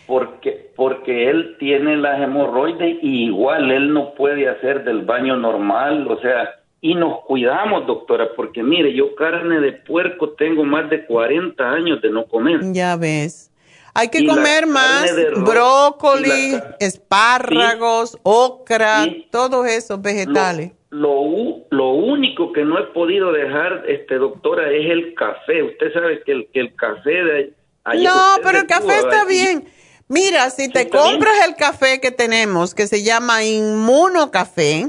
[0.06, 6.10] Porque, porque él tiene las hemorroides y igual él no puede hacer del baño normal,
[6.10, 6.48] o sea,
[6.80, 12.02] y nos cuidamos, doctora, porque mire, yo carne de puerco tengo más de 40 años
[12.02, 12.60] de no comer.
[12.72, 13.51] Ya ves.
[13.94, 20.72] Hay que comer más brócoli, espárragos, ocra, todos esos vegetales.
[20.88, 25.62] Lo, lo, único que no he podido dejar, este doctora, es el café.
[25.62, 27.54] Usted sabe que el, que el café de...
[28.02, 29.66] No, pero el café está bien.
[30.08, 34.88] Mira, si te compras el café que tenemos, que se llama Inmuno Café,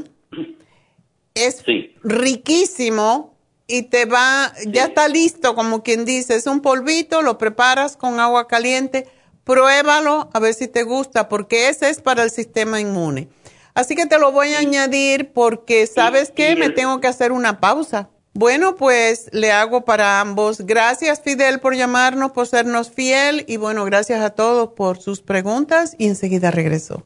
[1.34, 1.64] es
[2.04, 3.32] riquísimo
[3.68, 8.20] y te va, ya está listo, como quien dice, es un polvito, lo preparas con
[8.20, 9.07] agua caliente,
[9.43, 13.30] pruébalo a ver si te gusta, porque ese es para el sistema inmune.
[13.74, 16.55] Así que te lo voy a añadir porque, ¿sabes qué?
[16.55, 18.09] Me tengo que hacer una pausa.
[18.36, 20.61] Bueno, pues le hago para ambos.
[20.61, 25.95] Gracias, Fidel, por llamarnos, por sernos fiel y bueno, gracias a todos por sus preguntas
[25.97, 27.05] y enseguida regreso.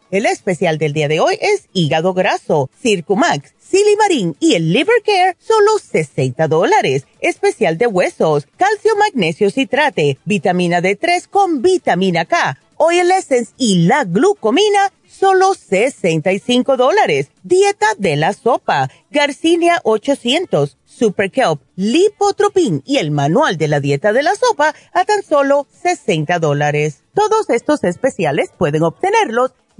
[0.11, 5.37] El especial del día de hoy es hígado graso, Circumax, Silimarín y el Liver Care,
[5.39, 7.05] solo 60 dólares.
[7.21, 14.03] Especial de huesos, calcio, magnesio, citrate, vitamina D3 con vitamina K, Oil Essence y la
[14.03, 17.29] glucomina, solo 65 dólares.
[17.43, 24.11] Dieta de la sopa, Garcinia 800, Super Kelp, Lipotropin y el manual de la dieta
[24.11, 27.03] de la sopa a tan solo 60 dólares.
[27.13, 29.53] Todos estos especiales pueden obtenerlos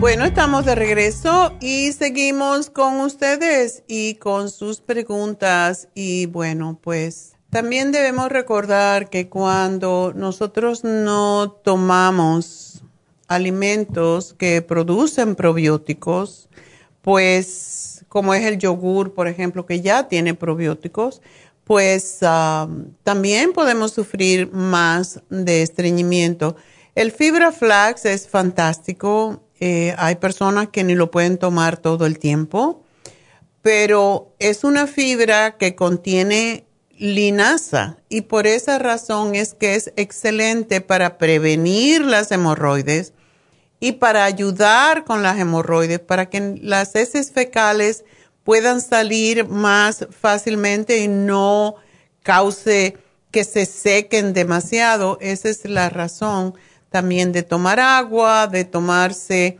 [0.00, 5.88] Bueno, estamos de regreso y seguimos con ustedes y con sus preguntas.
[5.92, 12.84] Y bueno, pues también debemos recordar que cuando nosotros no tomamos
[13.26, 16.48] alimentos que producen probióticos,
[17.02, 21.22] pues como es el yogur, por ejemplo, que ya tiene probióticos,
[21.64, 22.68] pues ah,
[23.02, 26.54] también podemos sufrir más de estreñimiento.
[26.94, 32.18] El fibra flax es fantástico eh, hay personas que ni lo pueden tomar todo el
[32.18, 32.84] tiempo,
[33.62, 36.64] pero es una fibra que contiene
[36.96, 43.12] linaza y por esa razón es que es excelente para prevenir las hemorroides
[43.80, 48.04] y para ayudar con las hemorroides, para que las heces fecales
[48.42, 51.76] puedan salir más fácilmente y no
[52.22, 52.96] cause
[53.30, 55.18] que se sequen demasiado.
[55.20, 56.54] Esa es la razón
[56.90, 59.58] también de tomar agua, de tomarse,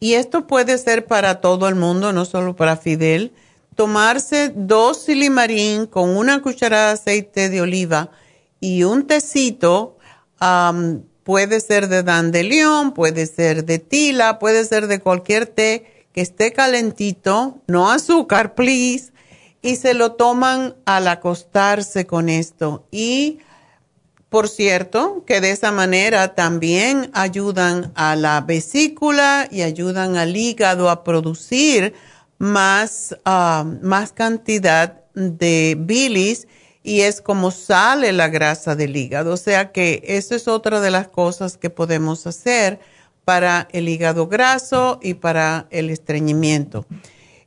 [0.00, 3.32] y esto puede ser para todo el mundo, no solo para Fidel,
[3.74, 8.10] tomarse dos silimarín con una cucharada de aceite de oliva
[8.60, 9.96] y un tecito,
[11.24, 16.52] puede ser de dandelión, puede ser de tila, puede ser de cualquier té que esté
[16.52, 19.12] calentito, no azúcar, please,
[19.62, 22.86] y se lo toman al acostarse con esto.
[22.90, 23.40] Y
[24.28, 30.90] por cierto, que de esa manera también ayudan a la vesícula y ayudan al hígado
[30.90, 31.94] a producir
[32.38, 36.46] más, ah, más cantidad de bilis
[36.82, 39.32] y es como sale la grasa del hígado.
[39.32, 42.80] O sea que eso es otra de las cosas que podemos hacer
[43.24, 46.86] para el hígado graso y para el estreñimiento.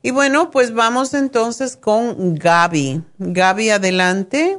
[0.02, 3.02] Y bueno, pues vamos entonces con Gaby.
[3.18, 4.58] Gaby, adelante.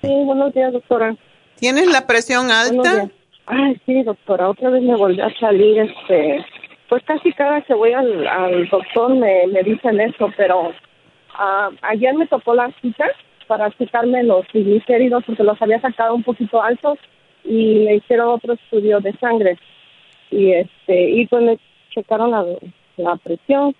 [0.00, 1.16] Sí, buenos días, doctora.
[1.58, 3.08] ¿Tienes la presión alta?
[3.46, 6.44] Ay, sí, doctora, otra vez me volvió a salir, este,
[6.88, 12.14] pues casi cada vez que voy al, doctor me, me dicen eso, pero uh, ayer
[12.14, 13.06] me tocó la cita
[13.46, 16.98] para quitarme los triglicéridos porque los había sacado un poquito altos
[17.44, 19.58] y me hicieron otro estudio de sangre.
[20.30, 21.58] Y este y pues me
[21.90, 22.44] checaron la,
[22.96, 23.74] la presión.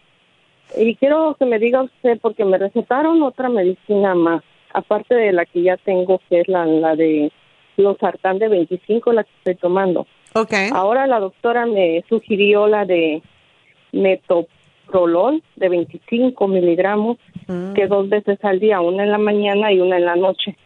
[0.76, 5.46] Y quiero que me diga usted porque me recetaron otra medicina más aparte de la
[5.46, 7.32] que ya tengo que es la, la de
[7.76, 10.06] los sartán de 25 la que estoy tomando.
[10.34, 10.70] Okay.
[10.72, 13.22] Ahora la doctora me sugirió la de
[13.92, 17.74] metoprolol de 25 miligramos, mm.
[17.74, 20.56] que dos veces al día, una en la mañana y una en la noche.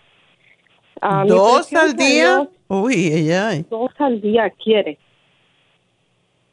[1.27, 2.49] ¿Dos al día?
[2.67, 3.51] Uy, ella.
[3.71, 4.99] Dos al día quiere.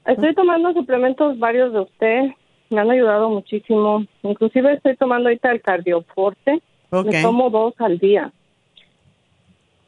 [0.06, 0.36] Estoy mm.
[0.36, 2.22] tomando suplementos varios de usted,
[2.70, 4.06] me han ayudado muchísimo.
[4.24, 8.32] Inclusive estoy tomando ahorita el cardioforte, me tomo dos al día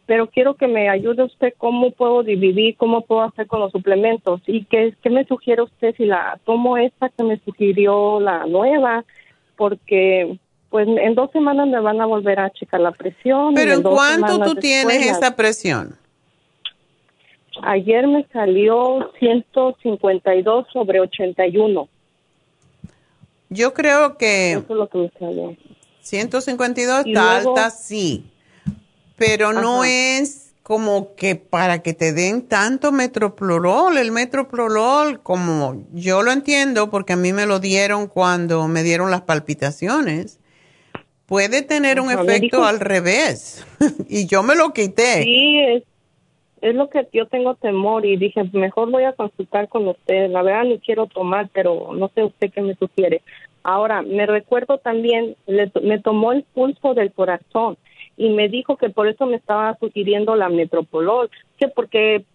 [0.07, 4.41] pero quiero que me ayude usted cómo puedo dividir, cómo puedo hacer con los suplementos
[4.47, 9.03] y qué, qué me sugiere usted si la tomo esta que me sugirió la nueva,
[9.57, 10.39] porque
[10.69, 13.53] pues en dos semanas me van a volver a checar la presión.
[13.53, 15.97] ¿Pero en, cuánto tú tienes esa presión?
[17.63, 21.89] Ayer me salió 152 sobre 81.
[23.49, 24.53] Yo creo que...
[24.53, 25.55] Eso es lo que me salió.
[26.01, 28.31] 152 está alta, sí
[29.17, 33.97] pero no es como que para que te den tanto metroplorol.
[33.97, 39.09] El metroplorol, como yo lo entiendo, porque a mí me lo dieron cuando me dieron
[39.09, 40.41] las palpitaciones,
[41.25, 43.65] puede tener un efecto al revés.
[44.09, 45.23] y yo me lo quité.
[45.23, 45.83] Sí, es,
[46.61, 50.29] es lo que yo tengo temor y dije, mejor voy a consultar con usted.
[50.29, 53.21] La verdad ni quiero tomar, pero no sé usted qué me sugiere.
[53.63, 57.77] Ahora, me recuerdo también, me tomó el pulso del corazón
[58.17, 62.25] y me dijo que por eso me estaba sugiriendo la metropolol, que porque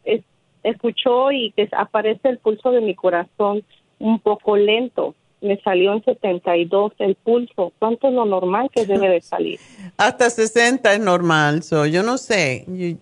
[0.63, 3.65] escuchó y que aparece el pulso de mi corazón
[3.99, 7.73] un poco lento me salió en 72 el pulso.
[7.79, 9.59] ¿Cuánto es lo normal que debe de salir?
[9.97, 12.65] Hasta 60 es normal, so, yo no sé.
[12.69, 12.97] y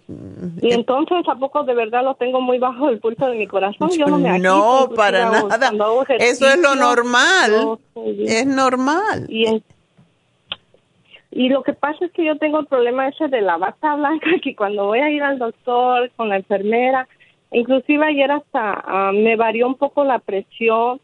[0.62, 3.90] entonces, ¿a poco de verdad lo tengo muy bajo el pulso de mi corazón?
[3.90, 5.72] Yo no me No, para nada.
[6.18, 7.78] Eso es lo normal.
[8.26, 9.26] es normal.
[9.28, 9.62] Y,
[11.30, 14.30] y lo que pasa es que yo tengo el problema ese de la bata blanca,
[14.42, 17.08] que cuando voy a ir al doctor con la enfermera,
[17.52, 21.00] inclusive ayer hasta ah, me varió un poco la presión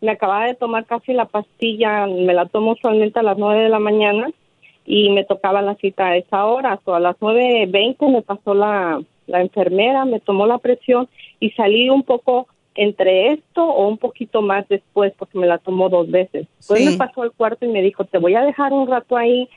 [0.00, 3.68] me acababa de tomar casi la pastilla, me la tomo usualmente a las nueve de
[3.68, 4.30] la mañana
[4.86, 8.54] y me tocaba la cita a esa hora, o a las nueve veinte me pasó
[8.54, 11.08] la, la enfermera, me tomó la presión
[11.38, 15.88] y salí un poco entre esto o un poquito más después porque me la tomó
[15.88, 16.46] dos veces.
[16.56, 19.48] Después me pasó al cuarto y me dijo, te voy a dejar un rato ahí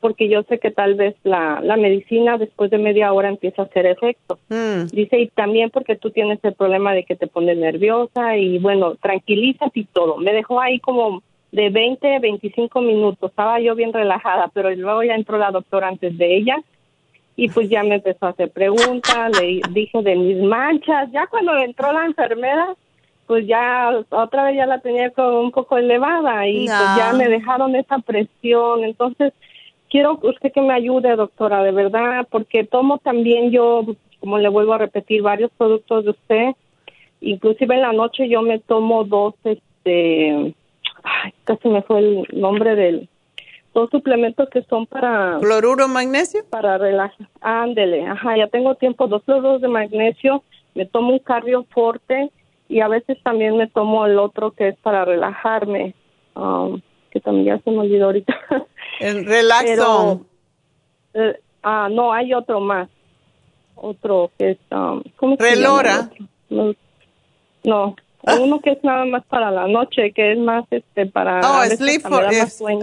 [0.00, 3.64] porque yo sé que tal vez la, la medicina después de media hora empieza a
[3.66, 4.38] hacer efecto.
[4.48, 4.86] Mm.
[4.92, 8.96] Dice, y también porque tú tienes el problema de que te pones nerviosa y bueno,
[8.96, 10.16] tranquilizas y todo.
[10.16, 11.22] Me dejó ahí como
[11.52, 13.30] de 20, 25 minutos.
[13.30, 16.62] Estaba yo bien relajada, pero luego ya entró la doctora antes de ella
[17.36, 21.10] y pues ya me empezó a hacer preguntas, le dije de mis manchas.
[21.12, 22.74] Ya cuando entró la enfermera,
[23.26, 27.28] pues ya otra vez ya la tenía como un poco elevada y pues ya me
[27.28, 28.84] dejaron esa presión.
[28.84, 29.32] Entonces,
[29.90, 33.84] quiero usted que me ayude, doctora, de verdad, porque tomo también yo,
[34.20, 36.46] como le vuelvo a repetir, varios productos de usted.
[37.20, 40.54] Inclusive en la noche yo me tomo dos, este,
[41.02, 43.08] ay, casi me fue el nombre del,
[43.74, 45.38] dos suplementos que son para...
[45.40, 46.42] ¿Cloruro magnesio?
[46.48, 47.28] Para relajar.
[47.40, 50.42] Ándele, ajá, ya tengo tiempo, dos cloruros de magnesio,
[50.74, 52.30] me tomo un cardio fuerte
[52.68, 55.94] y a veces también me tomo el otro que es para relajarme,
[56.36, 56.80] um,
[57.10, 58.38] que también ya se me olvidó ahorita.
[59.00, 60.24] El relaxo.
[61.14, 62.88] Eh, ah, no, hay otro más.
[63.74, 64.58] Otro que es.
[64.70, 66.10] Um, ¿cómo se Relora.
[66.48, 66.74] No,
[67.64, 71.40] no uno que es nada más para la noche, que es más este para.
[71.40, 72.02] Oh, sleep,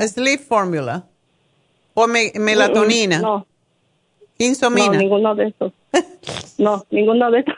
[0.07, 1.05] sleep formula.
[1.93, 3.19] O melatonina.
[3.19, 3.45] No.
[4.37, 4.93] Insomina.
[4.93, 5.73] No, ninguno de esos.
[6.57, 7.55] no, ninguno de esos.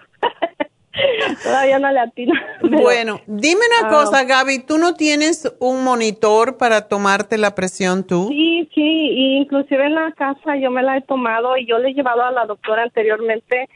[1.43, 2.34] Todavía no le atino.
[2.61, 3.91] Bueno, dime una ah.
[3.91, 8.27] cosa, Gaby, ¿tú no tienes un monitor para tomarte la presión tú?
[8.30, 11.93] Sí, sí, inclusive en la casa yo me la he tomado y yo le he
[11.93, 13.67] llevado a la doctora anteriormente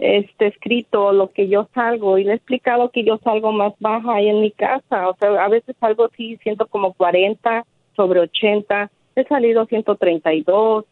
[0.00, 4.14] este escrito lo que yo salgo y le he explicado que yo salgo más baja
[4.14, 8.90] ahí en mi casa, o sea, a veces salgo así, siento como 40 sobre 80,
[9.16, 10.86] he salido 132,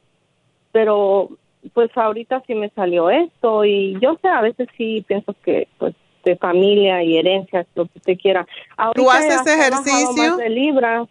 [0.72, 1.30] pero
[1.72, 5.94] pues ahorita sí me salió esto y yo sé, a veces sí pienso que pues
[6.24, 8.46] de familia y herencias, lo que usted quiera.
[8.94, 10.36] ¿Tú haces ejercicio?
[10.36, 11.08] de libras.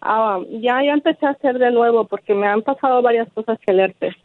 [0.00, 3.70] Ah, ya, ya empecé a hacer de nuevo porque me han pasado varias cosas que
[3.70, 4.16] el herpes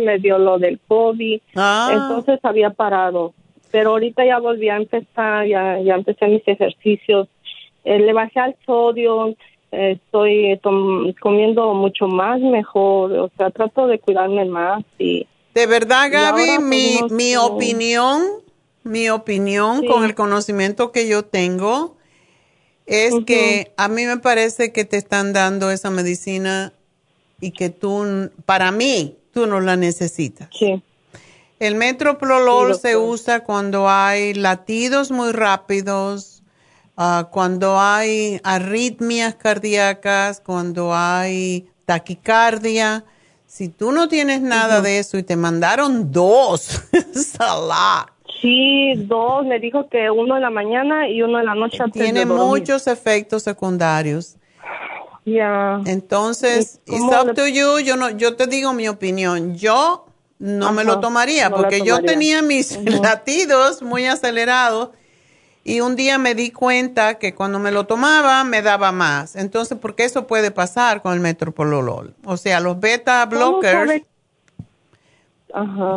[0.00, 1.90] me dio lo del COVID, ah.
[1.92, 3.34] entonces había parado.
[3.70, 7.28] Pero ahorita ya volví a empezar, ya, ya empecé mis ejercicios.
[7.84, 9.34] Eh, le bajé al sodio,
[9.70, 10.58] estoy
[11.20, 15.26] comiendo mucho más mejor, o sea, trato de cuidarme más y...
[15.54, 18.22] De verdad, Gaby, mi, mi opinión,
[18.82, 21.96] mi opinión con el conocimiento que yo tengo
[22.86, 26.72] es que a mí me parece que te están dando esa medicina
[27.40, 30.48] y que tú, para mí, tú no la necesitas.
[30.52, 30.82] Sí.
[31.58, 36.40] El metroprolol se usa cuando hay latidos muy rápidos,
[37.02, 43.06] Ah, cuando hay arritmias cardíacas, cuando hay taquicardia.
[43.46, 46.82] Si tú no tienes nada de eso y te mandaron dos,
[47.14, 48.12] salá.
[48.40, 49.44] Sí, dos.
[49.44, 51.78] Me dijo que uno en la mañana y uno en la noche.
[51.92, 54.36] Tiene muchos efectos secundarios.
[55.24, 55.80] Ya.
[55.86, 57.78] Entonces, it's up to you.
[57.80, 59.54] Yo, no, yo te digo mi opinión.
[59.56, 60.06] Yo
[60.38, 64.90] no me lo tomaría porque yo tenía mis latidos muy acelerados
[65.62, 69.36] y un día me di cuenta que cuando me lo tomaba me daba más.
[69.36, 72.14] Entonces, porque eso puede pasar con el metropololol.
[72.24, 74.02] O sea, los beta blockers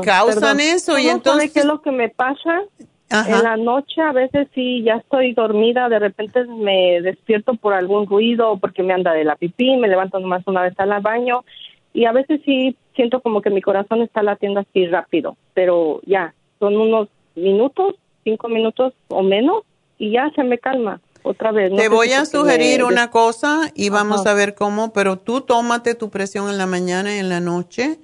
[0.03, 1.51] causan eso y entonces...
[1.51, 2.61] ¿Sabe qué es lo que me pasa?
[3.09, 8.07] En la noche a veces sí, ya estoy dormida, de repente me despierto por algún
[8.07, 11.45] ruido, porque me anda de la pipí, me levanto nomás una vez al baño
[11.93, 16.33] y a veces sí siento como que mi corazón está latiendo así rápido, pero ya,
[16.59, 19.63] son unos minutos cinco minutos o menos
[19.97, 21.73] y ya se me calma otra vez.
[21.75, 26.09] Te voy a sugerir una cosa y vamos a ver cómo, pero tú tómate tu
[26.09, 27.99] presión en la mañana y en la noche.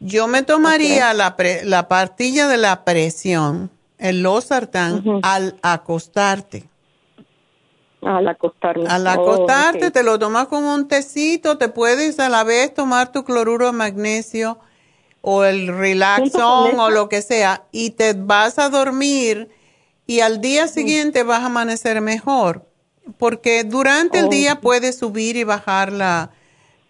[0.00, 6.68] Yo me tomaría la, la partilla de la presión, el losartán, al acostarte.
[8.02, 8.86] Al acostarme.
[8.88, 13.24] Al acostarte, te lo tomas con un tecito, te puedes a la vez tomar tu
[13.24, 14.58] cloruro de magnesio
[15.22, 19.48] o el relaxón o lo que sea y te vas a dormir
[20.06, 22.64] y al día siguiente vas a amanecer mejor
[23.18, 26.30] porque durante el día puede subir y bajar la,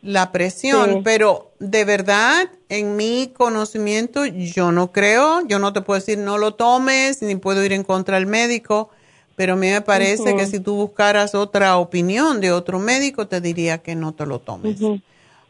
[0.02, 6.00] la presión, pero de verdad, en mi conocimiento, yo no creo, yo no te puedo
[6.00, 8.90] decir no lo tomes, ni puedo ir en contra del médico,
[9.36, 13.40] pero a mí me parece que si tú buscaras otra opinión de otro médico, te
[13.40, 14.78] diría que no te lo tomes.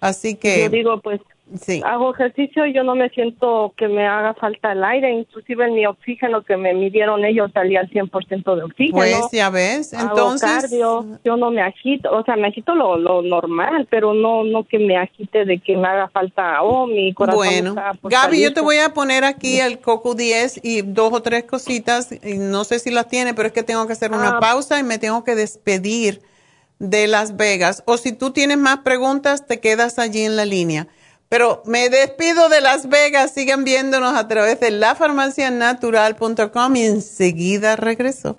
[0.00, 0.62] Así que...
[0.64, 1.20] Yo digo, pues
[1.61, 1.80] Sí.
[1.84, 5.74] Hago ejercicio y yo no me siento que me haga falta el aire, inclusive en
[5.74, 8.97] mi oxígeno que me midieron ellos salía al 100% de oxígeno.
[8.97, 10.51] Pues ya ves, entonces...
[10.51, 14.42] Hago cardio, yo no me agito, o sea, me agito lo, lo normal, pero no
[14.42, 18.53] no que me agite de que me haga falta, oh, mi corazón Bueno, Gaby, yo
[18.53, 22.64] te voy a poner aquí el Coco 10 y dos o tres cositas, y no
[22.64, 24.40] sé si las tiene, pero es que tengo que hacer una ah.
[24.40, 26.22] pausa y me tengo que despedir
[26.78, 27.82] de Las Vegas.
[27.86, 30.88] O si tú tienes más preguntas, te quedas allí en la línea.
[31.28, 33.32] Pero me despido de Las Vegas.
[33.32, 38.38] Sigan viéndonos a través de lafarmacianatural.com y enseguida regreso.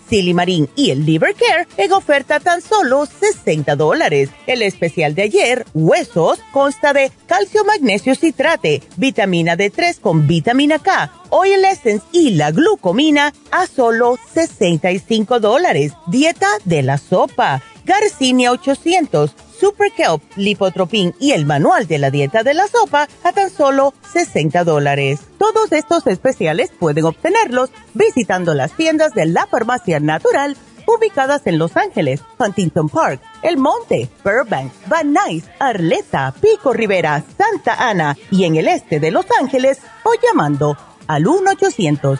[0.11, 4.29] Silimarín y el Liver Care en oferta tan solo 60 dólares.
[4.45, 11.13] El especial de ayer, huesos, consta de calcio magnesio citrate, vitamina D3 con vitamina K,
[11.29, 15.93] oil essence y la glucomina a solo 65 dólares.
[16.07, 22.41] Dieta de la sopa, Garcinia 800 Super Kelp, Lipotropin y el manual de la dieta
[22.41, 25.19] de la sopa a tan solo 60 dólares.
[25.37, 30.57] Todos estos especiales pueden obtenerlos visitando las tiendas de la farmacia natural
[30.87, 37.87] ubicadas en Los Ángeles, Huntington Park, El Monte, Burbank, Van Nuys, Arleta, Pico Rivera, Santa
[37.87, 42.19] Ana y en el este de Los Ángeles o llamando al 1 800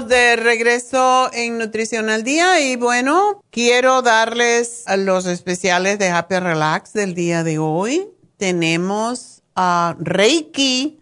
[0.00, 6.92] De regreso en Nutrición al Día y bueno, quiero darles los especiales de Happy Relax
[6.94, 8.08] del día de hoy.
[8.36, 10.98] Tenemos a Reiki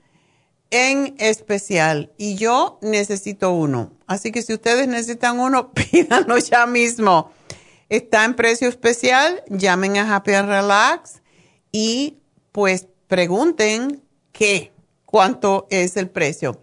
[0.70, 3.92] en especial y yo necesito uno.
[4.06, 7.32] Así que si ustedes necesitan uno, pídanlo ya mismo.
[7.88, 11.22] Está en precio especial, llamen a Happy Relax
[11.72, 12.18] y
[12.52, 14.70] pues pregunten qué,
[15.06, 16.60] cuánto es el precio.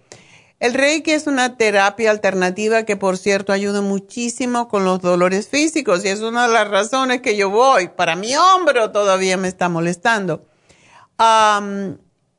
[0.59, 6.03] El Reiki es una terapia alternativa que, por cierto, ayuda muchísimo con los dolores físicos
[6.03, 7.87] y es una de las razones que yo voy.
[7.87, 10.45] Para mi hombro todavía me está molestando.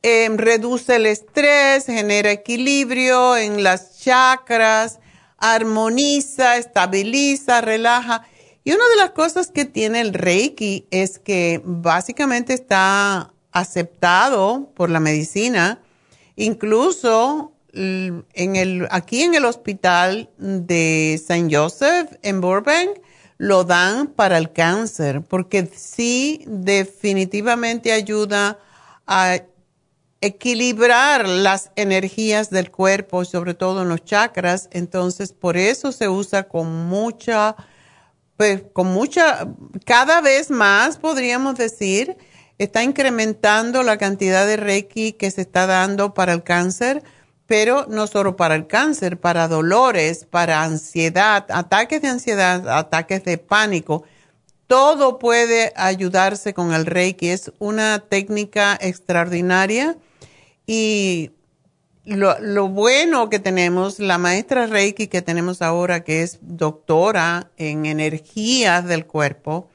[0.03, 4.99] Em, reduce el estrés, genera equilibrio en las chakras,
[5.37, 8.27] armoniza, estabiliza, relaja.
[8.63, 14.91] Y una de las cosas que tiene el Reiki es que básicamente está aceptado por
[14.91, 15.81] la medicina,
[16.35, 21.47] incluso en el, aquí en el hospital de St.
[21.51, 22.99] Joseph en Burbank
[23.37, 28.59] lo dan para el cáncer, porque sí definitivamente ayuda
[29.07, 29.39] a
[30.21, 34.69] equilibrar las energías del cuerpo, sobre todo en los chakras.
[34.71, 37.55] Entonces, por eso se usa con mucha,
[38.37, 39.47] pues, con mucha,
[39.85, 42.15] cada vez más podríamos decir,
[42.59, 47.01] está incrementando la cantidad de Reiki que se está dando para el cáncer
[47.51, 53.37] pero no solo para el cáncer, para dolores, para ansiedad, ataques de ansiedad, ataques de
[53.37, 54.05] pánico.
[54.67, 57.27] Todo puede ayudarse con el Reiki.
[57.27, 59.97] Es una técnica extraordinaria
[60.65, 61.31] y
[62.05, 68.85] lo, bueno que tenemos, la maestra Reiki que tenemos ahora, que es doctora en energías
[68.85, 69.67] del cuerpo,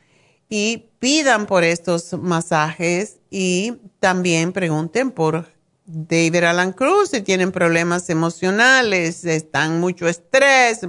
[0.49, 5.48] y pidan por estos masajes y también pregunten por
[5.86, 10.82] David Alan Cruz si tienen problemas emocionales, están mucho estrés,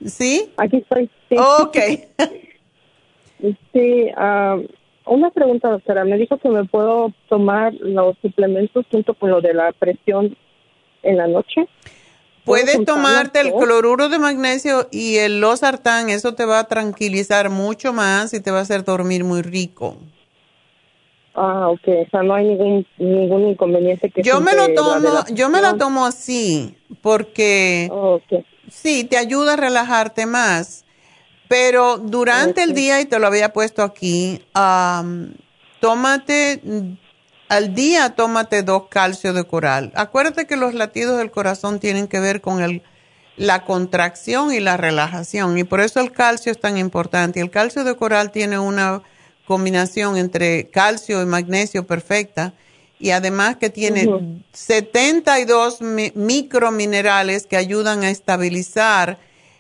[0.05, 0.53] Sí.
[0.59, 1.11] Aquí estoy.
[1.31, 1.37] Sí.
[1.39, 1.77] Ok.
[3.73, 4.59] sí, ah,
[5.07, 6.05] una pregunta, doctora.
[6.05, 10.37] Me dijo que me puedo tomar los suplementos junto con lo de la presión
[11.03, 11.67] en la noche.
[12.45, 17.95] Puedes tomarte el cloruro de magnesio y el losartán, eso te va a tranquilizar mucho
[17.95, 19.97] más y te va a hacer dormir muy rico.
[21.37, 21.87] Ah, ok.
[22.07, 24.23] O sea, no hay ningún, ningún inconveniente que...
[24.23, 27.91] Yo me lo tomo, yo me lo tomo así, porque
[28.71, 30.85] sí, te ayuda a relajarte más.
[31.49, 34.43] Pero durante el día, y te lo había puesto aquí,
[35.81, 36.61] tómate,
[37.49, 39.93] al día tómate dos calcios de coral.
[39.95, 42.83] Acuérdate que los latidos del corazón tienen que ver con el,
[43.37, 47.41] la contracción y la relajación, y por eso el calcio es tan importante.
[47.41, 49.03] El calcio de coral tiene una
[49.47, 52.53] combinación entre calcio y magnesio perfecta
[52.99, 55.81] y además que tiene 72
[56.15, 59.19] microminerales que ayudan a estabilizar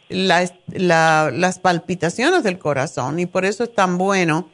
[0.09, 4.49] las palpitaciones del corazón y por eso es tan bueno.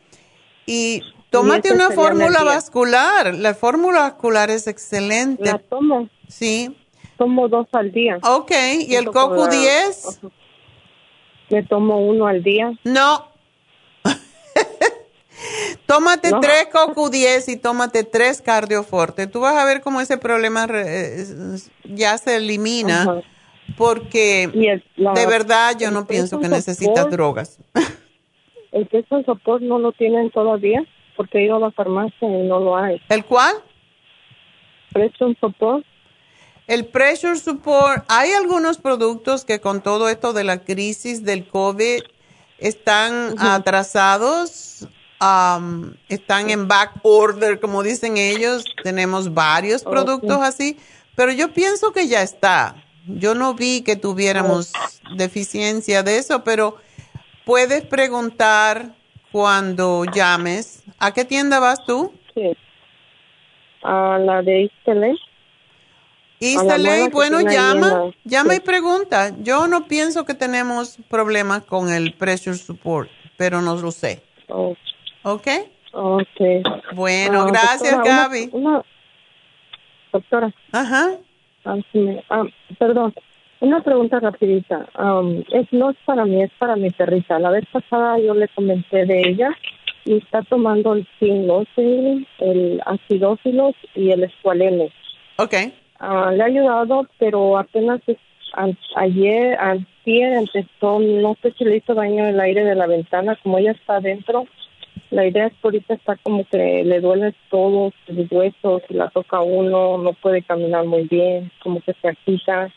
[0.67, 3.35] Y tómate una fórmula vascular.
[3.35, 5.45] La fórmula vascular es excelente.
[5.45, 6.09] La tomo.
[6.29, 6.77] Sí.
[7.19, 8.19] Tomo dos al día.
[8.23, 8.53] Ok,
[8.87, 10.21] ¿y el coco 10?
[11.51, 12.73] Me tomo uno al día.
[12.85, 13.32] No.
[15.87, 19.27] Tómate tres coco 10 y tómate tres cardioforte.
[19.27, 20.67] Tú vas a ver cómo ese problema
[21.85, 23.23] ya se elimina.
[23.77, 24.49] Porque
[24.97, 27.59] de verdad yo no pienso que necesitas drogas.
[28.73, 30.83] ¿El queso sopor no lo tienen todavía?
[31.17, 33.01] Porque he ido a la farmacia y no lo hay.
[33.09, 33.57] ¿El cuál?
[34.93, 35.85] Pressure Support.
[36.67, 42.03] El Pressure Support, hay algunos productos que con todo esto de la crisis del COVID
[42.59, 44.87] están atrasados,
[46.09, 48.65] están en back order, como dicen ellos.
[48.83, 50.79] Tenemos varios productos así,
[51.15, 52.77] pero yo pienso que ya está.
[53.07, 54.73] Yo no vi que tuviéramos
[55.17, 56.77] deficiencia de eso, pero
[57.45, 58.95] puedes preguntar
[59.31, 60.85] cuando llames.
[60.99, 62.13] ¿A qué tienda vas tú?
[62.35, 62.57] Sí.
[63.83, 65.15] A la de East LA.
[67.13, 69.35] bueno, llama, llama y pregunta.
[69.41, 74.23] Yo no pienso que tenemos problemas con el pressure support, pero no lo sé.
[74.49, 74.77] Oh.
[75.23, 75.49] ¿Ok?
[75.93, 76.41] Ok.
[76.95, 78.51] Bueno, ah, gracias, Gaby.
[80.13, 80.53] doctora.
[80.73, 81.11] Ajá.
[81.65, 82.45] Ah,
[82.79, 83.15] perdón,
[83.61, 84.89] una pregunta rapidita.
[85.53, 87.39] es, no es para mí, es para mi perrita.
[87.39, 89.57] La vez pasada yo le comenté de ella
[90.05, 94.93] y está tomando el sinlosil, el acidófilos y el escualene.
[95.37, 95.53] Ok.
[95.53, 98.01] Le ha ayudado, pero apenas
[98.97, 103.59] ayer, ayer empezó, no sé si le hizo daño el aire de la ventana, como
[103.59, 104.47] ella está adentro,
[105.13, 109.11] la idea es que ahorita está como que le duele todo, los huesos, si la
[109.11, 112.69] toca uno, no puede caminar muy bien, como que se agita.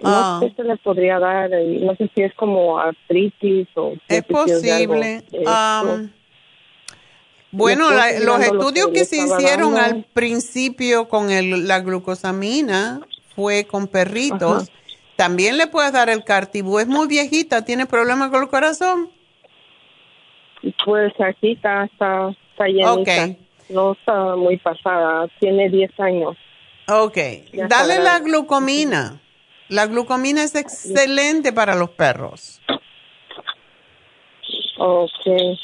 [0.00, 0.38] No ah.
[0.40, 3.94] sé qué se le podría dar, no sé si es como artritis o...
[4.06, 5.24] Es posible.
[7.50, 13.00] bueno, los estudios que, se hicieron al principio con el, la glucosamina
[13.34, 14.70] fue con perritos.
[15.16, 16.78] También le puedes dar el cartibú.
[16.78, 19.17] Es muy viejita, tiene problemas con el corazón.
[20.84, 22.34] Pues aquí está, está,
[22.66, 23.36] llenita.
[23.68, 26.36] No está muy pasada, tiene 10 años.
[26.88, 27.18] Ok,
[27.68, 29.20] dale la glucomina.
[29.68, 32.60] La glucomina es excelente para los perros.
[34.78, 35.10] Ok,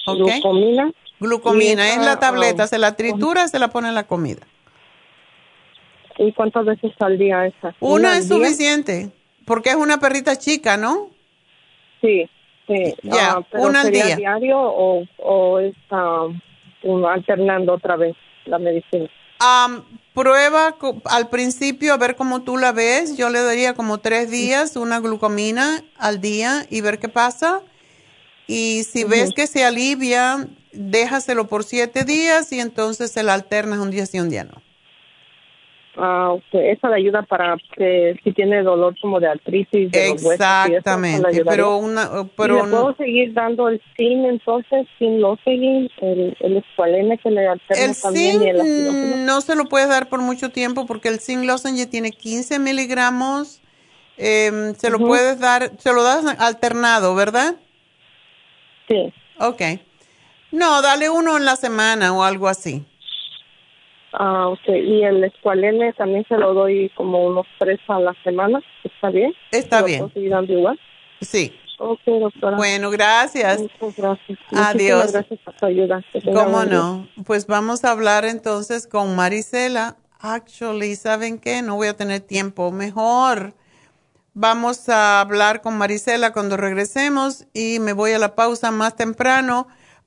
[0.07, 0.93] glucomina.
[1.19, 4.47] Glucomina es la tableta, se la tritura, se la pone en la comida.
[6.19, 7.75] ¿Y cuántas veces al día esa?
[7.81, 9.11] Una, es suficiente,
[9.47, 11.11] porque es una perrita chica, ¿no?
[12.01, 12.29] Sí.
[12.67, 14.17] Sí, ya, ah, una al día.
[14.17, 16.23] diario o, o está
[17.11, 19.09] alternando otra vez la medicina?
[20.15, 23.17] prueba al principio a ver cómo tú la ves.
[23.17, 27.61] Yo le daría como tres días una glucomina al día y ver qué pasa.
[28.47, 33.79] Y si ves que se alivia, déjaselo por siete días y entonces se la alternas
[33.79, 34.64] un día sí, un día no.
[35.97, 36.71] Ah, okay.
[36.71, 39.93] Esa le ayuda para que si tiene dolor como de artritis.
[39.93, 42.11] De Exactamente, pero una...
[42.37, 47.31] Pero ¿Y puedo seguir dando el zinc entonces, sin lo seguir, el, el escualene que
[47.31, 51.09] le alterna el también y el no se lo puedes dar por mucho tiempo porque
[51.09, 53.63] el zinc lozenge tiene 15 miligramos,
[54.17, 57.55] eh, se lo puedes dar, se lo das alternado, ¿verdad?
[58.89, 59.13] Sí.
[59.39, 59.63] Ok.
[60.51, 62.85] No, dale uno en la semana o algo así.
[64.17, 64.69] Ah, ok.
[64.69, 68.61] ¿Y el escualene también se lo doy como unos tres a la semana?
[68.85, 69.35] ¿Está bien?
[69.51, 70.01] Está bien.
[70.01, 70.79] ¿Puedo seguir dando igual?
[71.21, 71.53] Sí.
[71.79, 72.57] Ok, doctora.
[72.57, 73.61] Bueno, gracias.
[73.61, 74.39] Muchas gracias.
[74.53, 75.13] Adiós.
[75.13, 76.05] gracias por su ayuda.
[76.33, 77.09] ¿Cómo no?
[77.27, 79.97] Pues vamos a hablar entonces con Marisela.
[80.21, 81.63] Actually, ¿saben qué?
[81.63, 82.71] No voy a tener tiempo.
[82.71, 83.55] Mejor
[84.35, 89.67] vamos a hablar con Marisela cuando regresemos y me voy a la pausa más temprano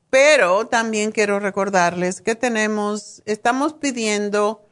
[0.10, 4.66] pero también quiero recordarles que tenemos, estamos pidiendo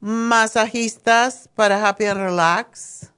[0.00, 3.10] masajistas para Happy and Relax,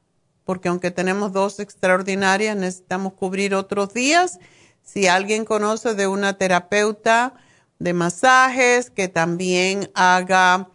[0.44, 4.38] porque aunque tenemos dos extraordinarias, necesitamos cubrir otros días.
[4.82, 7.34] Si alguien conoce de una terapeuta
[7.78, 10.68] de masajes que también haga,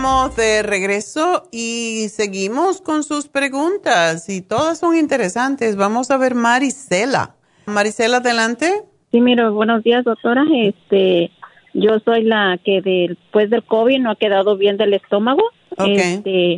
[0.00, 5.76] Estamos de regreso y seguimos con sus preguntas y todas son interesantes.
[5.76, 7.34] Vamos a ver Marisela.
[7.66, 8.82] Marisela, adelante.
[9.10, 10.46] Sí, mira, buenos días, doctora.
[10.54, 11.30] Este,
[11.74, 15.42] yo soy la que después del COVID no ha quedado bien del estómago.
[15.76, 16.56] Este,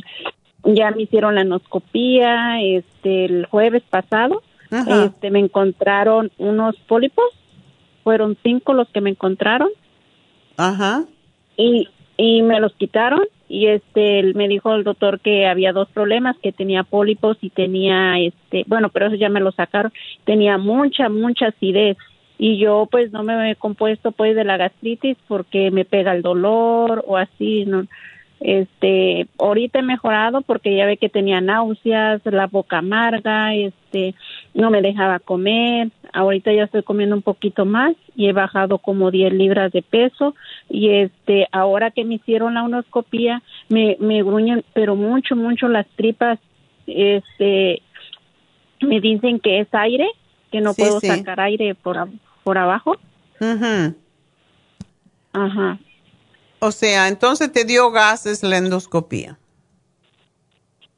[0.63, 4.41] ya me hicieron la endoscopía este el jueves pasado.
[4.71, 7.25] Este, me encontraron unos pólipos.
[8.05, 9.71] Fueron cinco los que me encontraron.
[10.57, 11.07] Ajá.
[11.57, 11.89] Y
[12.23, 16.53] y me los quitaron y este me dijo el doctor que había dos problemas que
[16.53, 19.93] tenía pólipos y tenía este bueno pero eso ya me lo sacaron
[20.25, 21.97] tenía mucha mucha acidez.
[22.39, 26.23] Y yo pues no me he compuesto pues de la gastritis porque me pega el
[26.23, 27.87] dolor o así no
[28.39, 34.15] este ahorita he mejorado porque ya ve que tenía náuseas la boca amarga este
[34.55, 35.91] no me dejaba comer.
[36.13, 40.35] Ahorita ya estoy comiendo un poquito más y he bajado como 10 libras de peso.
[40.69, 45.87] Y este ahora que me hicieron la onoscopía me me gruñen pero mucho mucho las
[45.97, 46.39] tripas
[46.87, 47.83] este
[48.81, 50.09] me dicen que es aire
[50.51, 52.09] que no puedo sacar aire por
[52.45, 52.97] por abajo.
[55.33, 55.79] Ajá.
[56.59, 59.39] O sea, entonces te dio gases la endoscopía.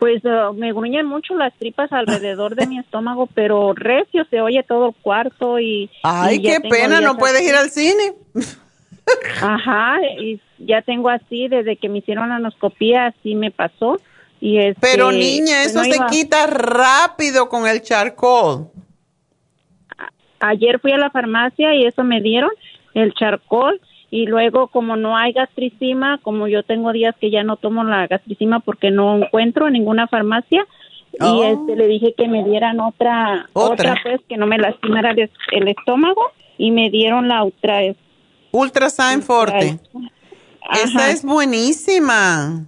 [0.05, 4.63] Pues uh, me gruñen mucho las tripas alrededor de mi estómago, pero recio se oye
[4.63, 5.89] todo el cuarto y...
[6.03, 8.13] Ay, qué pena, no puedes ir al cine.
[9.41, 13.99] Ajá, y ya tengo así, desde que me hicieron la endoscopía, así me pasó.
[14.43, 18.69] Y este, pero niña, pues, eso se quita rápido con el charcoal.
[20.39, 22.51] Ayer fui a la farmacia y eso me dieron,
[22.93, 23.81] el charcoal
[24.15, 28.07] y luego como no hay gastricima, como yo tengo días que ya no tomo la
[28.07, 30.65] gastricima porque no encuentro en ninguna farmacia
[31.15, 31.43] y oh.
[31.43, 36.31] este le dije que me dieran otra otra, pues que no me lastimara el, estómago
[36.59, 37.81] y me dieron la ultra
[38.53, 39.81] Ultrasign Forte.
[40.73, 42.67] Esa es buenísima.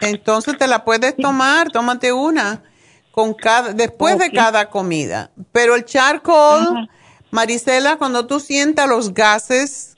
[0.00, 2.64] Entonces te la puedes tomar, tómate una
[3.12, 5.30] con cada, después de cada comida.
[5.52, 6.90] Pero el charcoal,
[7.34, 9.96] Marisela, cuando tú sientas los gases,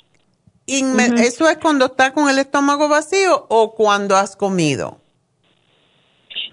[0.66, 4.98] ¿eso es cuando estás con el estómago vacío o cuando has comido?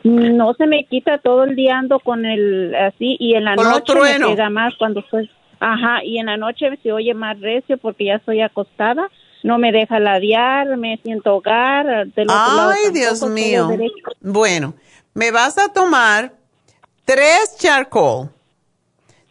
[0.04, 3.96] No se me quita todo el día ando con el así y en la noche
[3.96, 5.30] me pega más cuando estoy.
[5.60, 9.10] Ajá, y en la noche se oye más recio porque ya estoy acostada
[9.44, 12.08] no me deja ladear, me siento hogar.
[12.28, 13.70] Ay, Dios mío.
[14.22, 14.74] Bueno,
[15.14, 16.34] me vas a tomar
[17.06, 18.30] tres charcoal.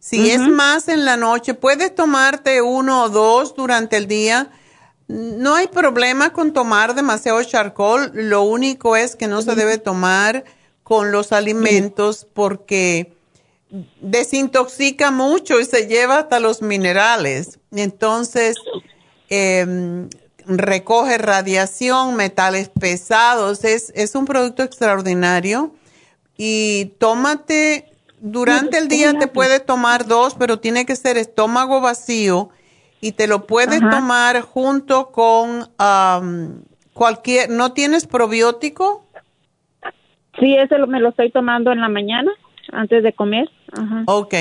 [0.03, 4.51] Si es más en la noche, puedes tomarte uno o dos durante el día.
[5.07, 8.11] No hay problema con tomar demasiado charcoal.
[8.13, 10.43] Lo único es que no se debe tomar
[10.83, 13.15] con los alimentos porque
[14.01, 17.61] desintoxica mucho y se lleva hasta los minerales.
[17.71, 18.57] Entonces,
[19.31, 20.09] eh,
[20.47, 25.77] recoge radiación, metales pesados, es, es un producto extraordinario
[26.37, 27.92] y tómate,
[28.23, 32.51] durante el día te puedes tomar dos, pero tiene que ser estómago vacío
[33.01, 35.69] y te lo puedes tomar junto con
[36.95, 39.05] cualquier, ¿no tienes probiótico?
[40.39, 42.31] Sí, ese me lo estoy tomando en la mañana
[42.71, 43.51] antes de comer.
[43.73, 44.05] Ajá.
[44.07, 44.35] Ok.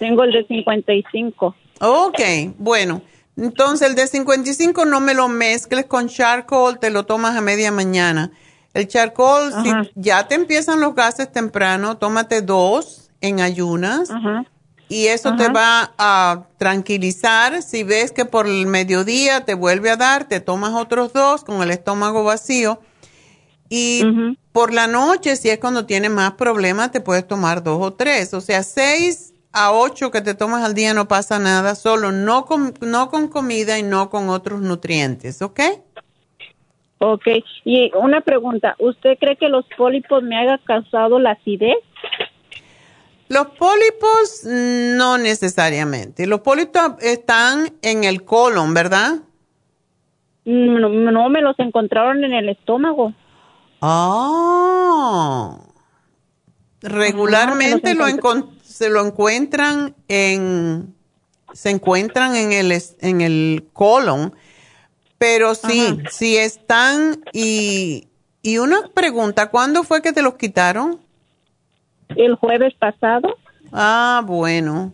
[0.00, 1.54] Tengo el de 55.
[1.80, 2.20] Ok,
[2.58, 3.02] bueno.
[3.36, 7.70] Entonces el de 55 no me lo mezcles con charcoal, te lo tomas a media
[7.70, 8.32] mañana.
[8.74, 14.10] El charcoal, si ya te empiezan los gases temprano, tómate dos en ayunas
[14.88, 17.62] y eso te va a tranquilizar.
[17.62, 21.62] Si ves que por el mediodía te vuelve a dar, te tomas otros dos con
[21.62, 22.80] el estómago vacío.
[23.68, 24.02] Y
[24.52, 28.32] por la noche, si es cuando tienes más problemas, te puedes tomar dos o tres.
[28.32, 32.44] O sea, seis a ocho que te tomas al día no pasa nada, solo no
[32.44, 35.60] con, no con comida y no con otros nutrientes, ¿ok?
[36.98, 37.26] Ok,
[37.64, 41.78] y una pregunta, ¿usted cree que los pólipos me hayan causado la acidez?
[43.28, 49.18] Los pólipos no necesariamente, los pólipos están en el colon, ¿verdad?
[50.44, 53.12] No, no me los encontraron en el estómago.
[53.82, 55.58] Ah.
[56.80, 58.06] Regularmente lo,
[58.62, 60.94] se lo encuentran en
[61.52, 64.34] se encuentran en el en el colon,
[65.18, 68.08] pero sí, sí están y
[68.42, 71.00] y una pregunta, ¿cuándo fue que te los quitaron?
[72.16, 73.36] El jueves pasado.
[73.72, 74.92] Ah, bueno.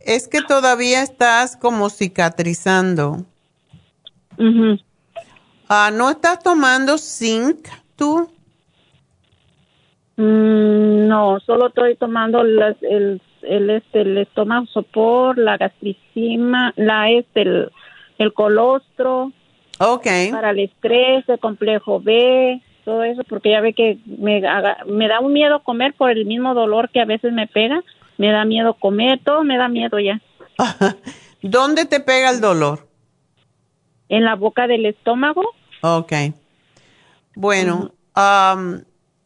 [0.00, 3.24] Es que todavía estás como cicatrizando.
[5.68, 8.28] Ah, ¿no estás tomando zinc tú?
[10.16, 17.42] Mm, no, solo estoy tomando el, el, este, el estómago sopor, la gastricima, la este,
[17.42, 17.72] el,
[18.18, 19.32] el colostro.
[19.78, 20.30] Okay.
[20.30, 24.42] Para el estrés, el complejo B, todo eso, porque ya ve que me,
[24.86, 27.82] me da un miedo comer por el mismo dolor que a veces me pega.
[28.16, 30.20] Me da miedo comer, todo me da miedo ya.
[31.42, 32.88] ¿Dónde te pega el dolor?
[34.08, 35.42] En la boca del estómago.
[35.82, 36.12] Ok.
[37.34, 37.92] Bueno,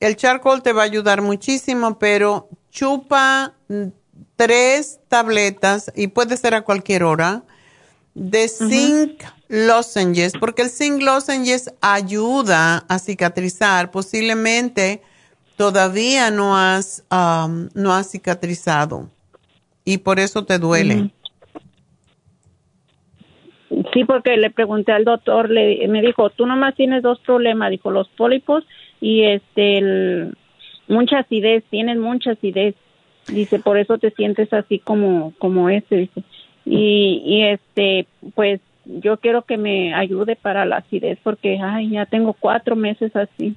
[0.00, 3.54] el charcoal te va a ayudar muchísimo, pero chupa
[4.36, 7.42] tres tabletas y puede ser a cualquier hora
[8.14, 13.90] de zinc lozenges, porque el zinc lozenges ayuda a cicatrizar.
[13.90, 15.02] Posiblemente
[15.56, 19.08] todavía no has, no has cicatrizado
[19.84, 21.10] y por eso te duele.
[23.92, 27.90] Sí, porque le pregunté al doctor, le, me dijo, tú nomás tienes dos problemas, dijo,
[27.90, 28.64] los pólipos
[29.00, 30.30] y este,
[30.88, 32.74] mucha acidez, tienes mucha acidez.
[33.28, 36.22] Dice, por eso te sientes así como, como este, dice.
[36.64, 42.06] Y, y este, pues yo quiero que me ayude para la acidez porque, ay, ya
[42.06, 43.54] tengo cuatro meses así.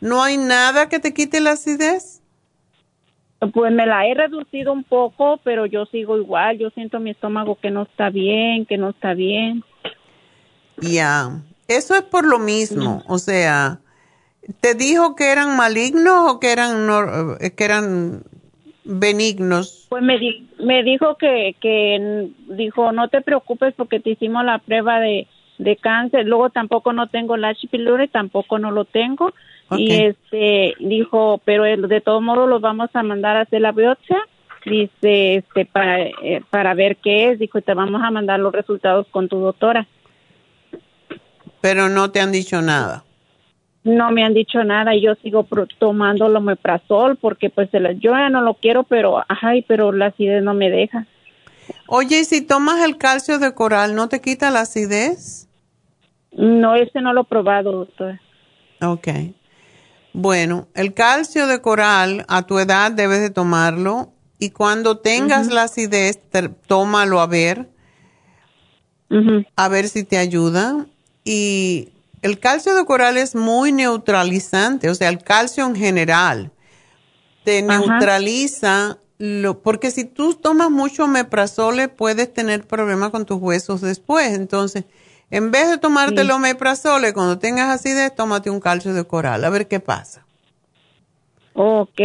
[0.00, 2.22] ¿No hay nada que te quite la acidez?
[3.52, 6.58] Pues me la he reducido un poco, pero yo sigo igual.
[6.58, 9.64] Yo siento mi estómago que no está bien, que no está bien.
[10.78, 13.02] Ya, eso es por lo mismo.
[13.08, 13.80] O sea,
[14.60, 16.86] ¿te dijo que eran malignos o que eran,
[17.56, 18.22] que eran
[18.84, 19.86] benignos?
[19.88, 20.18] Pues me,
[20.58, 25.26] me dijo que, que, dijo, no te preocupes porque te hicimos la prueba de,
[25.58, 26.26] de cáncer.
[26.26, 29.32] Luego tampoco no tengo la pylori, tampoco no lo tengo
[29.78, 34.18] y este dijo, pero de todo modo los vamos a mandar a hacer la biopsia,
[34.64, 39.06] dice, este, para, eh, para ver qué es, dijo, te vamos a mandar los resultados
[39.10, 39.86] con tu doctora.
[41.60, 43.04] Pero no te han dicho nada.
[43.84, 45.46] No me han dicho nada y yo sigo
[45.78, 47.68] tomando lo meprazol porque pues
[47.98, 51.06] yo ya no lo quiero, pero ay, pero la acidez no me deja.
[51.88, 55.48] Oye, si tomas el calcio de coral, ¿no te quita la acidez?
[56.32, 58.20] No, ese no lo he probado, doctor.
[58.80, 59.08] Ok.
[60.12, 65.64] Bueno, el calcio de coral a tu edad debes de tomarlo y cuando tengas la
[65.64, 66.20] acidez,
[66.66, 67.68] tómalo a ver,
[69.56, 70.86] a ver si te ayuda.
[71.24, 71.91] Y
[72.22, 76.52] el calcio de coral es muy neutralizante, o sea, el calcio en general
[77.44, 83.80] te neutraliza, lo, porque si tú tomas mucho meprazole puedes tener problemas con tus huesos
[83.80, 84.32] después.
[84.32, 84.84] Entonces,
[85.30, 89.50] en vez de tomarte el omeprazole, cuando tengas acidez, tómate un calcio de coral, a
[89.50, 90.24] ver qué pasa.
[91.54, 92.00] Ok,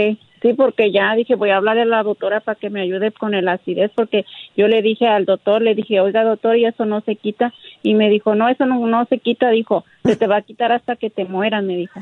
[0.48, 3.34] sí, porque ya dije, voy a hablarle a la doctora para que me ayude con
[3.34, 4.26] el acidez, porque
[4.56, 7.54] yo le dije al doctor, le dije, oiga doctor, y eso no se quita,
[7.84, 10.72] y me dijo, no, eso no, no se quita, dijo, se te va a quitar
[10.72, 12.00] hasta que te mueran, me dijo.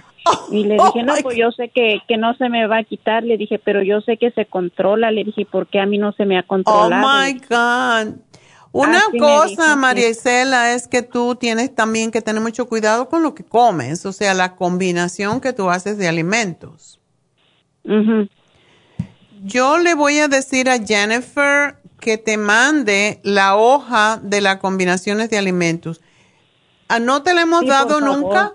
[0.51, 3.23] Y le dije, no, pues yo sé que, que no se me va a quitar,
[3.23, 6.11] le dije, pero yo sé que se controla, le dije, ¿por qué a mí no
[6.13, 7.05] se me ha controlado?
[7.05, 8.15] Oh, my God.
[8.71, 13.33] Una cosa, María Isela, es que tú tienes también que tener mucho cuidado con lo
[13.33, 16.99] que comes, o sea, la combinación que tú haces de alimentos.
[19.43, 25.29] Yo le voy a decir a Jennifer que te mande la hoja de las combinaciones
[25.29, 26.01] de alimentos.
[26.87, 28.53] Ah, ¿No te la hemos dado nunca?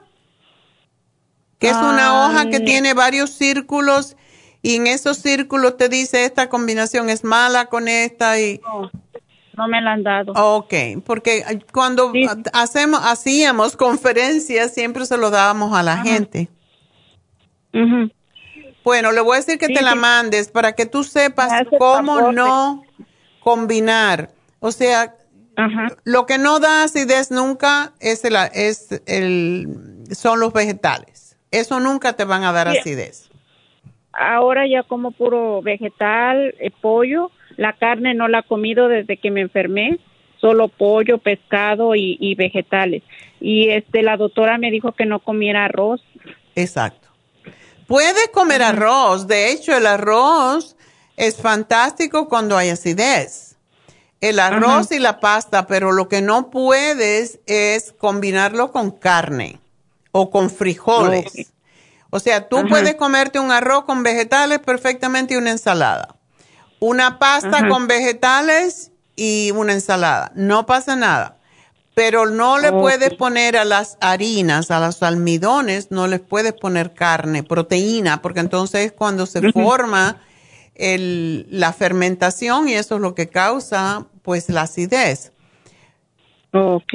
[1.58, 4.16] Que es una hoja que tiene varios círculos
[4.62, 8.60] y en esos círculos te dice esta combinación es mala con esta y
[9.56, 10.32] no me la han dado.
[10.32, 10.72] Ok,
[11.04, 12.12] porque cuando
[12.52, 16.48] hacemos, hacíamos conferencias siempre se lo dábamos a la gente.
[18.84, 22.82] Bueno, le voy a decir que te la mandes para que tú sepas cómo no
[23.40, 24.30] combinar.
[24.60, 25.14] O sea,
[26.04, 29.68] lo que no da acidez nunca es el, es el,
[30.12, 31.36] son los vegetales.
[31.50, 33.30] Eso nunca te van a dar acidez.
[34.12, 37.30] Ahora ya como puro vegetal, eh, pollo
[37.60, 39.98] la carne no la he comido desde que me enfermé,
[40.40, 43.02] solo pollo, pescado y, vegetales.
[43.38, 46.02] Y este, la doctora me dijo que no comiera arroz.
[46.54, 47.08] Exacto.
[47.90, 49.26] Puede comer arroz.
[49.26, 50.76] De hecho, el arroz
[51.16, 53.56] es fantástico cuando hay acidez.
[54.22, 59.60] El arroz y la pasta, pero lo que no puedes es combinarlo con carne
[60.12, 61.52] o con frijoles.
[62.10, 66.20] O sea, tú puedes comerte un arroz con vegetales perfectamente y una ensalada
[66.80, 70.32] una pasta con vegetales y una ensalada.
[70.34, 71.36] No pasa nada.
[72.00, 76.94] Pero no le puedes poner a las harinas, a los almidones, no les puedes poner
[76.94, 80.16] carne, proteína, porque entonces cuando se forma
[80.76, 85.34] el, la fermentación y eso es lo que causa pues la acidez.
[86.54, 86.94] Ok.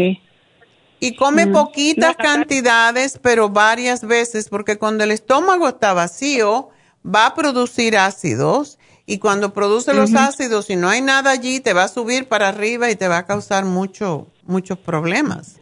[0.99, 6.69] Y come poquitas cantidades, pero varias veces, porque cuando el estómago está vacío,
[7.06, 11.73] va a producir ácidos y cuando produce los ácidos, si no hay nada allí, te
[11.73, 15.60] va a subir para arriba y te va a causar mucho, muchos problemas.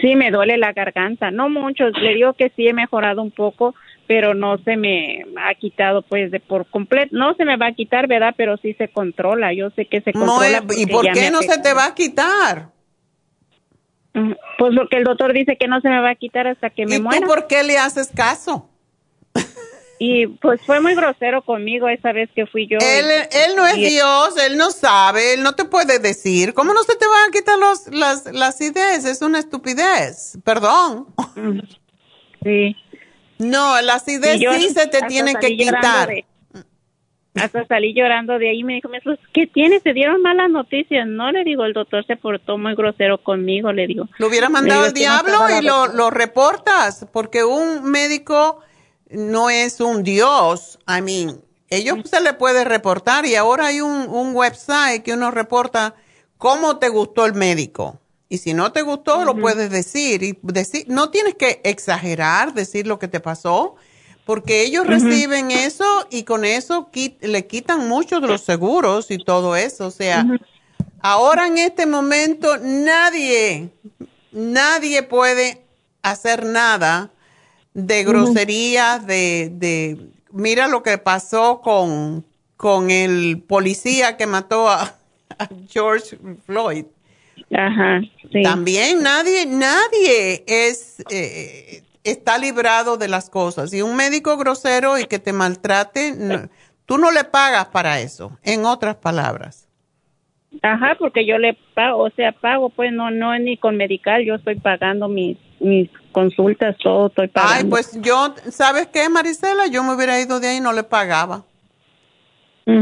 [0.00, 3.74] Sí, me duele la garganta, no mucho, le digo que sí he mejorado un poco,
[4.06, 7.72] pero no se me ha quitado pues de por completo, no se me va a
[7.72, 8.34] quitar, ¿verdad?
[8.36, 10.62] Pero sí se controla, yo sé que se controla.
[10.76, 12.68] ¿Y por qué no se te va a quitar?
[14.12, 16.98] Pues porque el doctor dice que no se me va a quitar hasta que me
[16.98, 17.18] muera.
[17.18, 18.68] ¿Y por qué le haces caso?
[19.98, 22.78] Y pues fue muy grosero conmigo esa vez que fui yo.
[22.80, 26.52] Él, él no es Dios, él no sabe, él no te puede decir.
[26.52, 29.04] ¿Cómo no se te van a quitar los, las, las ideas?
[29.04, 31.06] Es una estupidez, perdón.
[32.42, 32.76] Sí.
[33.38, 36.08] No, las ideas sí se te tienen que quitar.
[37.34, 38.88] hasta salí llorando de ahí y me dijo,
[39.32, 39.82] ¿qué tienes?
[39.82, 41.08] ¿Se dieron malas noticias?
[41.08, 44.08] No, le digo, el doctor se portó muy grosero conmigo, le digo.
[44.18, 48.60] Lo hubiera mandado al diablo y lo, lo reportas, porque un médico
[49.10, 50.78] no es un dios.
[50.88, 55.30] I mean, ellos se le puede reportar y ahora hay un, un website que uno
[55.30, 55.94] reporta
[56.38, 57.98] cómo te gustó el médico.
[58.28, 60.22] Y si no te gustó, lo puedes decir.
[60.22, 63.76] Y decir, no tienes que exagerar, decir lo que te pasó,
[64.24, 69.54] porque ellos reciben eso y con eso le quitan muchos de los seguros y todo
[69.54, 69.86] eso.
[69.86, 70.26] O sea,
[71.00, 73.70] ahora en este momento nadie,
[74.32, 75.62] nadie puede
[76.02, 77.12] hacer nada
[77.76, 79.98] de groserías, de, de,
[80.32, 82.24] mira lo que pasó con,
[82.56, 84.94] con el policía que mató a,
[85.68, 86.16] George
[86.46, 86.86] Floyd.
[87.54, 88.00] Ajá,
[88.42, 93.74] También nadie, nadie es, eh, está librado de las cosas.
[93.74, 96.48] Y un médico grosero y que te maltrate,
[96.86, 99.68] tú no le pagas para eso, en otras palabras.
[100.62, 104.24] Ajá, porque yo le pago, o sea, pago, pues no, no es ni con medical,
[104.24, 107.54] yo estoy pagando mis, mis consultas, todo estoy pagando.
[107.56, 109.66] Ay, pues yo, ¿sabes qué, Marisela?
[109.66, 111.44] Yo me hubiera ido de ahí y no le pagaba.
[112.64, 112.74] yo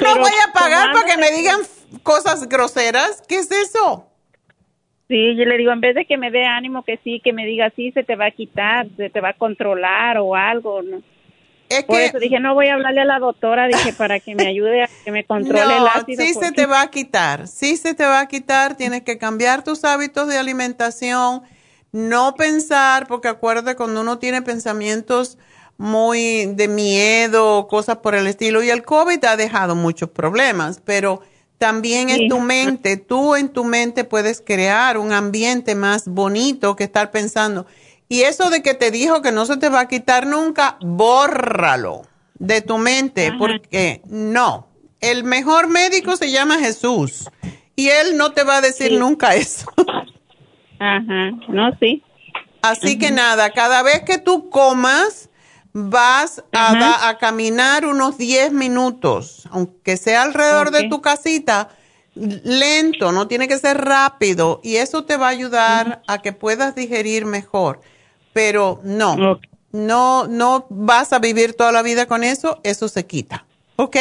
[0.00, 1.60] no voy a pagar para que me digan
[2.02, 3.22] cosas groseras.
[3.28, 4.06] ¿Qué es eso?
[5.08, 7.44] Sí, yo le digo, en vez de que me dé ánimo que sí, que me
[7.44, 11.02] diga sí, se te va a quitar, se te va a controlar o algo, ¿no?
[11.68, 14.34] Es Por que eso dije, no voy a hablarle a la doctora, dije, para que
[14.34, 16.24] me ayude a que me controle el ácido.
[16.24, 19.64] sí se te va a quitar, sí se te va a quitar, tienes que cambiar
[19.64, 21.42] tus hábitos de alimentación,
[21.92, 25.38] no pensar, porque acuérdate cuando uno tiene pensamientos
[25.78, 31.20] muy de miedo, cosas por el estilo, y el COVID ha dejado muchos problemas, pero
[31.58, 32.24] también Sí.
[32.24, 37.10] en tu mente, tú en tu mente puedes crear un ambiente más bonito que estar
[37.10, 37.66] pensando.
[38.08, 42.02] Y eso de que te dijo que no se te va a quitar nunca, bórralo
[42.38, 43.36] de tu mente, Ajá.
[43.38, 44.68] porque no.
[45.00, 47.28] El mejor médico se llama Jesús
[47.74, 48.96] y él no te va a decir Sí.
[48.96, 49.66] nunca eso.
[50.78, 52.02] Ajá, no, sí.
[52.62, 55.30] Así que nada, cada vez que tú comas,
[55.72, 56.78] vas a, Ajá.
[56.78, 61.68] da- a caminar unos 10 minutos, aunque sea alrededor de tu casita,
[62.14, 66.74] lento, no tiene que ser rápido, y eso te va a ayudar a que puedas
[66.74, 67.80] digerir mejor.
[68.36, 69.40] Pero no,
[69.72, 73.46] no, no vas a vivir toda la vida con eso, eso se quita.
[73.76, 73.96] ¿Ok?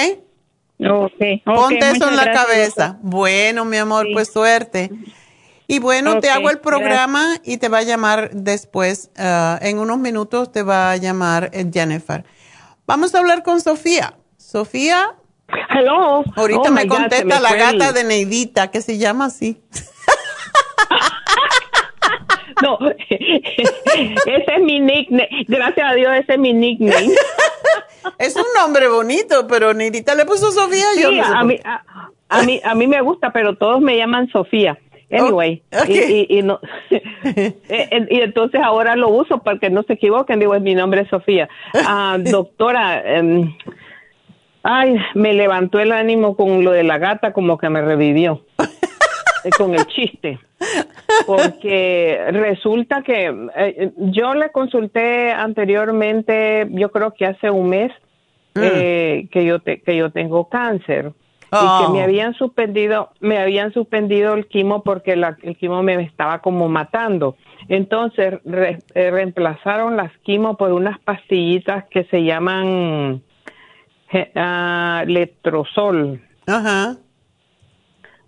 [0.77, 1.13] Ok,
[1.45, 2.97] ok, Ponte eso en la gracias, cabeza.
[3.01, 4.13] Bueno, mi amor, Sí.
[4.13, 4.91] pues suerte.
[5.67, 9.99] Y bueno, te hago el programa y te va a llamar después, ah, en unos
[9.99, 12.25] minutos te va a llamar eh, Jennifer.
[12.85, 14.17] Vamos a hablar con Sofía.
[14.37, 15.15] Sofía,
[15.69, 16.23] Hello.
[16.35, 19.61] ahorita Oh, me God, contesta me la gata de Neidita, que se llama así.
[22.61, 22.77] No,
[23.09, 25.27] ese es mi nickname.
[25.47, 27.11] Gracias a Dios, ese es mi nickname.
[28.17, 30.85] Es un nombre bonito, pero Neidita le puso Sofía.
[31.01, 31.83] yo Sí, no sé a mí, a,
[32.29, 34.77] a mí, a mí me gusta, pero todos me llaman Sofía.
[35.11, 35.89] Anyway, Oh, ok.
[35.89, 36.59] y, y, y no,
[36.89, 41.09] eh, y entonces ahora lo uso para que no se equivoquen, digo, mi nombre es
[41.09, 41.47] Sofía.
[41.73, 43.55] Ah, doctora, em,
[44.63, 48.41] ay, me levantó el ánimo con lo de la gata, como que me revivió,
[49.43, 50.39] eh, con el chiste.
[51.25, 57.91] Porque resulta que eh, yo le consulté anteriormente, yo creo que hace un mes,
[58.55, 61.77] eh, que yo te- que yo tengo cáncer y Oh.
[61.85, 66.39] que me habían suspendido me habían suspendido el quimo porque la- el quimo me estaba
[66.39, 67.35] como matando
[67.69, 73.21] entonces re- eh, reemplazaron las quimo por unas pastillitas que se llaman
[74.35, 76.97] ah, letrozol Ajá.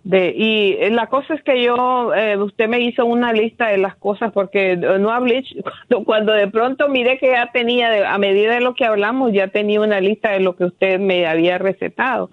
[0.08, 3.76] De, y eh, la cosa es que yo, eh, usted me hizo una lista de
[3.76, 5.44] las cosas porque eh, no hablé,
[6.06, 9.82] cuando, de pronto miré que ya tenía, a medida de lo que hablamos, ya tenía
[9.82, 12.30] una lista de lo que usted me había recetado.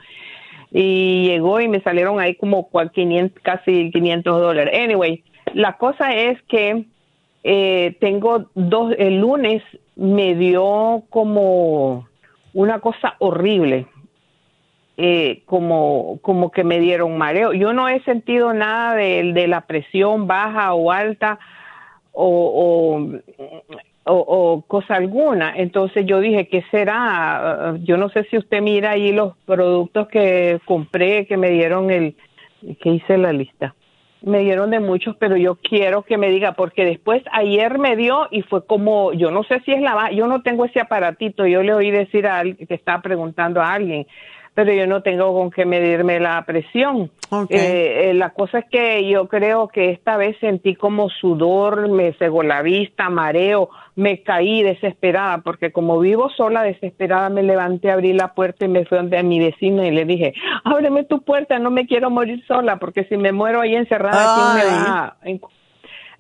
[0.72, 4.74] Y llegó y me salieron ahí como cua- 500, casi 500 dólares.
[4.82, 5.22] Anyway,
[5.54, 6.86] la cosa es que
[7.44, 9.62] eh, tengo dos, el lunes
[9.98, 12.08] me dio como
[12.54, 13.86] una cosa horrible
[14.98, 17.54] eh, como, como que me dieron mareo.
[17.54, 21.40] Yo no he sentido nada de, la presión baja o alta
[22.12, 23.12] o,
[24.06, 25.54] o, o- cosa alguna.
[25.56, 27.76] Entonces yo dije, ¿qué será?
[27.84, 32.16] Yo no sé si usted mira ahí los productos que compré, que me dieron el,
[32.80, 33.76] que hice la lista.
[34.22, 38.28] Me dieron de muchos, pero yo quiero que me diga, porque después ayer me dio
[38.32, 41.62] y fue como, yo no sé si es la, yo no tengo ese aparatito, yo
[41.62, 44.08] le oí decir a alguien que estaba preguntando a alguien,
[44.56, 47.12] pero yo no tengo con qué medirme la presión.
[47.54, 52.14] Eh, eh, la cosa es que yo creo que esta vez sentí como sudor, me
[52.14, 58.14] cegó la vista, mareo, me caí desesperada, porque como vivo sola, desesperada, me levanté, abrí
[58.14, 60.34] la puerta y me fui donde a mi vecina y le dije,
[60.64, 64.54] ábreme tu puerta, no me quiero morir sola, porque si me muero ahí encerrada, ¿quién
[64.54, 65.16] me va a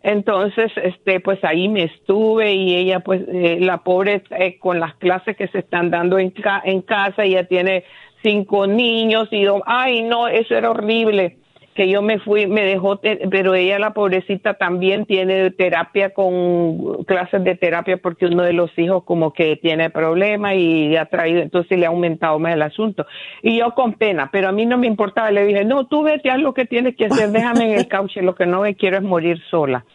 [0.03, 4.93] entonces, este, pues ahí me estuve y ella, pues, eh, la pobre, eh, con las
[4.95, 7.83] clases que se están dando en, ca- en casa, ella tiene
[8.25, 11.37] cinco niños y yo, ay, no, eso era horrible,
[11.75, 12.99] que yo me fui, me dejó,
[13.29, 18.71] pero ella, la pobrecita, también tiene terapia con clases de terapia porque uno de los
[18.79, 23.05] hijos como que tiene problemas y ha traído, entonces le ha aumentado más el asunto.
[23.43, 26.31] Y yo con pena, pero a mí no me importaba, le dije, no, tú vete,
[26.31, 28.97] haz lo que tienes que hacer, déjame en el cauche, lo que no me quiero
[28.97, 29.85] es morir sola.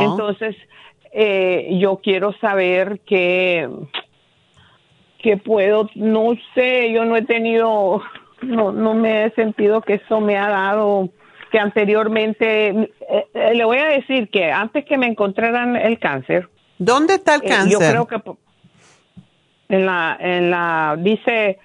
[0.00, 0.56] Entonces,
[1.12, 3.68] eh, yo quiero saber que,
[5.26, 8.00] que puedo, no sé, yo no he tenido,
[8.42, 11.08] no, no me he sentido que eso me ha dado,
[11.50, 12.88] que anteriormente, eh,
[13.34, 16.48] eh, le voy a decir que antes que me encontraran el cáncer,
[16.78, 17.72] ¿Dónde está el eh, cáncer?
[17.72, 18.20] yo creo que
[19.68, 21.58] en la, en la, dice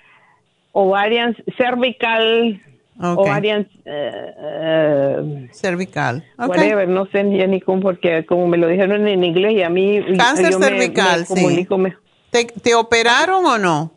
[0.71, 2.59] ovarian cervical,
[2.99, 3.19] Ok.
[3.19, 6.23] ovarian, eh, Cervical.
[6.39, 9.69] Whatever, no sé ni, ni cómo, porque como me lo dijeron en inglés y a
[9.69, 11.33] mí Cáncer yo cervical, me sí.
[11.35, 11.93] comunico me-
[12.31, 13.91] ¿Te, operaron o no?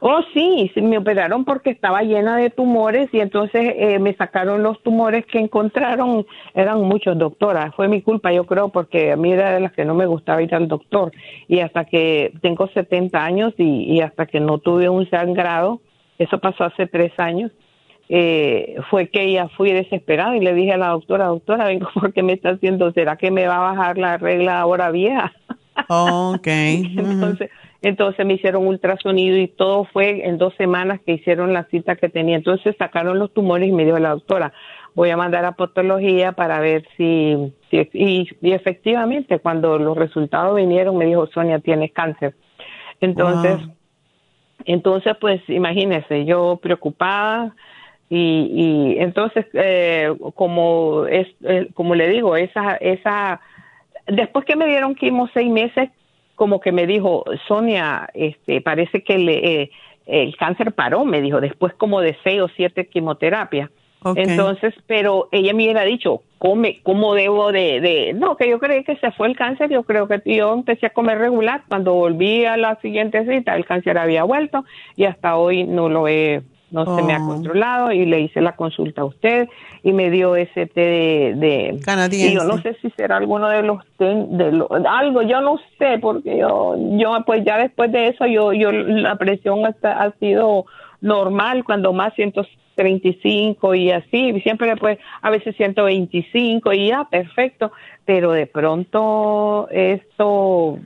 [0.00, 4.82] Oh, sí, me operaron porque estaba llena de tumores y entonces eh, me sacaron los
[4.82, 6.26] tumores que encontraron.
[6.54, 7.72] Eran muchos, doctora.
[7.76, 10.42] Fue mi culpa, yo creo, porque a mí era de las que no me gustaba
[10.42, 11.12] ir al doctor.
[11.46, 15.80] Y hasta que tengo 70 años y, y hasta que no tuve un sangrado,
[16.18, 17.52] eso pasó hace tres años,
[18.08, 22.22] eh, fue que ya fui desesperada y le dije a la doctora, doctora, vengo porque
[22.22, 25.32] me está haciendo, ¿será que me va a bajar la regla ahora vieja?
[25.88, 26.46] Ok.
[26.46, 27.50] entonces,
[27.82, 32.08] entonces me hicieron ultrasonido y todo fue en dos semanas que hicieron la cita que
[32.08, 32.36] tenía.
[32.36, 34.52] Entonces sacaron los tumores y me dijo la doctora,
[34.94, 41.06] voy a mandar a patología para ver si, y, efectivamente cuando los resultados vinieron me
[41.06, 42.34] dijo, Sonia, tienes cáncer.
[43.00, 43.58] Entonces,
[44.64, 47.54] entonces pues imagínese, yo preocupada,
[48.14, 53.40] y, y entonces, eh, como es, eh, como le digo, esa, esa,
[54.06, 55.90] después que me dieron quimo seis meses,
[56.34, 59.70] como que me dijo, Sonia, este, parece que le, eh,
[60.06, 63.70] el cáncer paró, me dijo, después como de seis o siete quimioterapias.
[64.16, 68.82] Entonces, pero ella me hubiera dicho, come, ¿cómo debo de, de, no, que yo creí
[68.82, 72.44] que se fue el cáncer, yo creo que yo empecé a comer regular, cuando volví
[72.44, 74.64] a la siguiente cita, el cáncer había vuelto
[74.96, 76.42] y hasta hoy no lo he
[76.72, 77.28] no se me ha oh.
[77.28, 79.48] controlado y le hice la consulta a usted
[79.82, 82.34] y me dio ese té de, de canadiense.
[82.34, 86.76] yo no sé si será alguno de los de algo, yo no sé porque yo
[86.96, 90.64] yo pues ya después de eso yo yo la presión ha sido
[91.02, 97.72] normal cuando más 135 y así, siempre pues a veces 125 y ya perfecto,
[98.06, 100.78] pero de pronto esto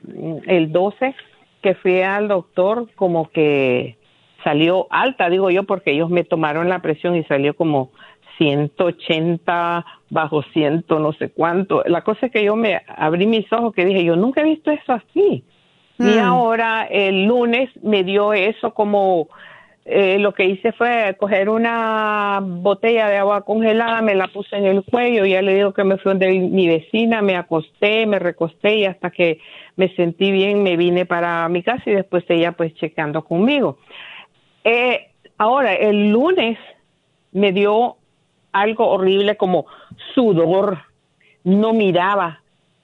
[0.47, 1.15] el 12
[1.63, 3.97] que fui al doctor como que
[4.47, 7.91] salió alta, digo yo, porque ellos me tomaron la presión y salió como
[8.39, 11.83] 180 bajo 100, no sé cuánto.
[11.87, 14.71] La cosa es que yo me abrí mis ojos que dije, yo nunca he visto
[14.71, 15.43] eso así.
[15.99, 16.19] Y mm.
[16.21, 19.29] ahora el lunes me dio eso como
[19.85, 24.67] eh, lo que hice fue coger una botella de agua congelada, me la puse en
[24.67, 28.77] el cuello, ya le digo que me fui donde mi vecina, me acosté, me recosté
[28.77, 29.41] y hasta que
[29.75, 33.79] me sentí bien me vine para mi casa y después ella pues chequeando conmigo.
[34.69, 36.59] Eh, ahora, el lunes
[37.31, 37.99] me dio
[38.51, 39.67] algo horrible como
[40.13, 40.79] sudor,
[41.45, 42.41] no miraba,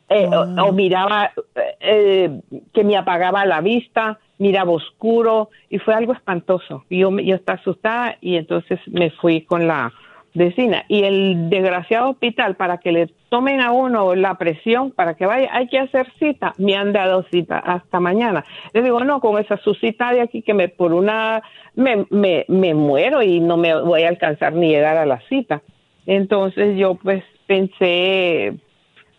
[0.09, 1.33] eh, o, miraba
[1.81, 2.41] eh,
[2.73, 6.85] que me apagaba la vista, miraba oscuro y fue algo espantoso.
[6.89, 9.93] Yo, yo estaba asustada y entonces me fui con la
[10.35, 10.85] vecina.
[10.89, 15.49] Y el desgraciado hospital, para que le tomen a uno la presión, para que vaya,
[15.53, 16.55] hay que hacer cita.
[16.59, 18.45] Me han dado cita hasta mañana.
[18.73, 21.43] Le digo, no, con esa su cita de aquí que me por una,
[21.75, 25.63] me, me, me muero y no me voy a alcanzar ni llegar a la cita.
[26.07, 28.55] Entonces yo pues pensé,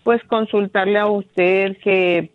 [0.03, 2.31] pues consultarle a usted que,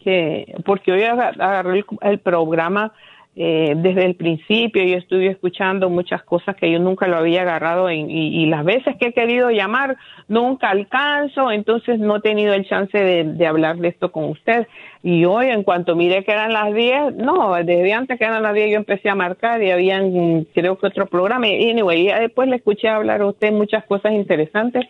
[0.00, 2.92] que porque hoy agarré el programa
[3.36, 7.88] eh, desde el principio yo estuve escuchando muchas cosas que yo nunca lo había agarrado
[7.88, 9.96] y, las veces que he querido llamar
[10.26, 14.66] nunca alcanzo, entonces no he tenido el chance de, hablar de esto con usted.
[15.04, 18.52] Y hoy en cuanto miré que eran las 10, no, desde antes que eran las
[18.52, 22.56] 10 yo empecé a marcar y habían creo que otro programa y anyway, después le
[22.56, 24.86] escuché hablar a usted muchas cosas interesantes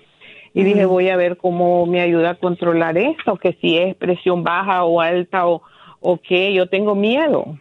[0.54, 4.42] y dije voy a ver cómo me ayuda a controlar esto, que si es presión
[4.42, 5.62] baja o alta o,
[6.00, 7.58] o qué, yo tengo miedo.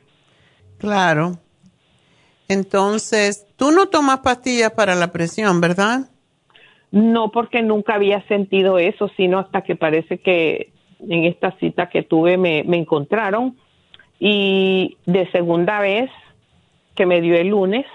[0.80, 1.38] Claro.
[2.48, 6.10] Entonces, tú no tomas pastillas para la presión, ¿verdad?
[6.92, 12.02] No, porque nunca había sentido eso, sino hasta que parece que en esta cita que
[12.02, 13.56] tuve me, encontraron
[14.20, 16.10] y de segunda vez
[16.96, 17.86] que me dio el lunes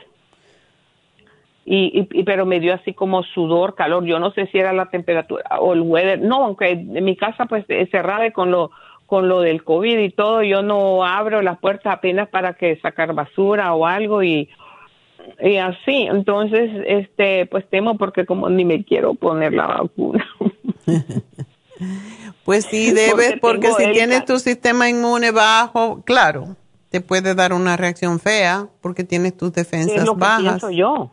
[1.66, 4.04] y, pero me dio así como sudor, calor.
[4.04, 6.20] Yo no sé si era la temperatura o el weather.
[6.20, 8.70] No, aunque en mi casa pues es cerrada con lo
[9.06, 13.14] con lo del COVID y todo, yo no abro las puertas apenas para que sacar
[13.14, 14.48] basura o algo y,
[15.40, 20.26] y así, entonces, este, pues temo porque como ni me quiero poner la vacuna.
[22.44, 26.56] pues sí, debes, porque, si tienes tu sistema inmune bajo, claro,
[26.90, 30.64] te puede dar una reacción fea porque tienes tus defensas es lo bajas.
[30.64, 31.10] Que yo.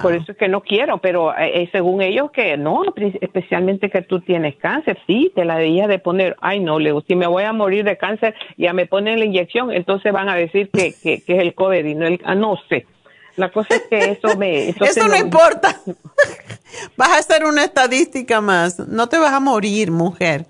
[0.00, 2.82] Por eso es que no quiero, pero eh, eh, según ellos que no,
[3.20, 7.16] especialmente que tú tienes cáncer, sí, te la debías de poner, ay no, Leo, si
[7.16, 10.70] me voy a morir de cáncer, ya me ponen la inyección, entonces van a decir
[10.70, 12.86] que, que, es el COVID y no el, ah, no sé.
[13.34, 14.68] La cosa es que eso me...
[14.80, 15.76] Eso no, importa.
[16.96, 20.46] vas a hacer una estadística más, no te vas a morir, mujer.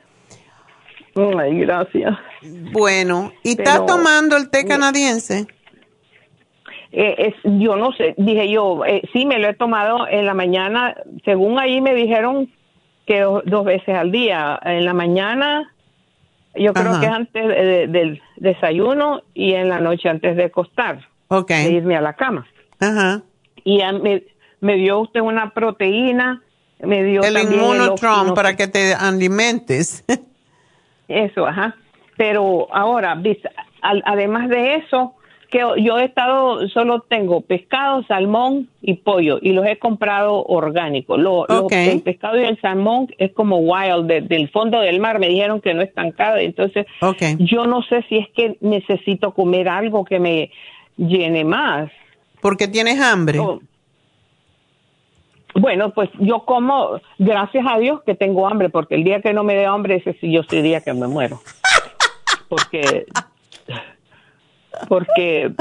[1.16, 2.14] Ay, gracias.
[2.70, 5.46] Bueno, ¿y estás tomando el té canadiense?
[6.92, 10.34] Eh, es, yo no sé, dije yo, eh, sí me lo he tomado en la
[10.34, 10.94] mañana,
[11.24, 12.50] según ahí me dijeron
[13.06, 15.72] que dos veces al día, en la mañana
[16.58, 21.00] Yo creo que es antes de- del desayuno y en la noche antes de acostar,
[21.28, 21.50] Ok.
[21.50, 22.46] de irme a la cama.
[22.80, 23.20] Ajá.
[23.62, 24.22] Y a- me,
[24.62, 26.40] me dio usted una proteína,
[26.80, 30.02] me dio El inmunotron para que te alimentes.
[31.08, 31.76] Eso, ajá.
[32.16, 33.20] Pero ahora,
[33.82, 35.14] además de eso,
[35.58, 41.18] que yo he estado, solo tengo pescado, salmón y pollo y los he comprado orgánicos.
[41.18, 41.72] Lo, lo- Ok.
[41.72, 45.18] el pescado y el salmón es como wild, de- del fondo del mar.
[45.18, 46.36] Me dijeron que no es estancado.
[46.36, 46.86] Entonces,
[47.38, 50.50] yo no sé si es que necesito comer algo que me
[50.96, 51.90] llene más.
[52.40, 53.38] Porque tienes hambre.
[53.38, 53.60] Oh.
[55.54, 59.42] Bueno, pues yo como, gracias a Dios que tengo hambre, porque el día que no
[59.42, 61.40] me dé hambre, ese sí yo sería que me muero.
[62.48, 63.06] Porque,
[64.88, 65.52] porque,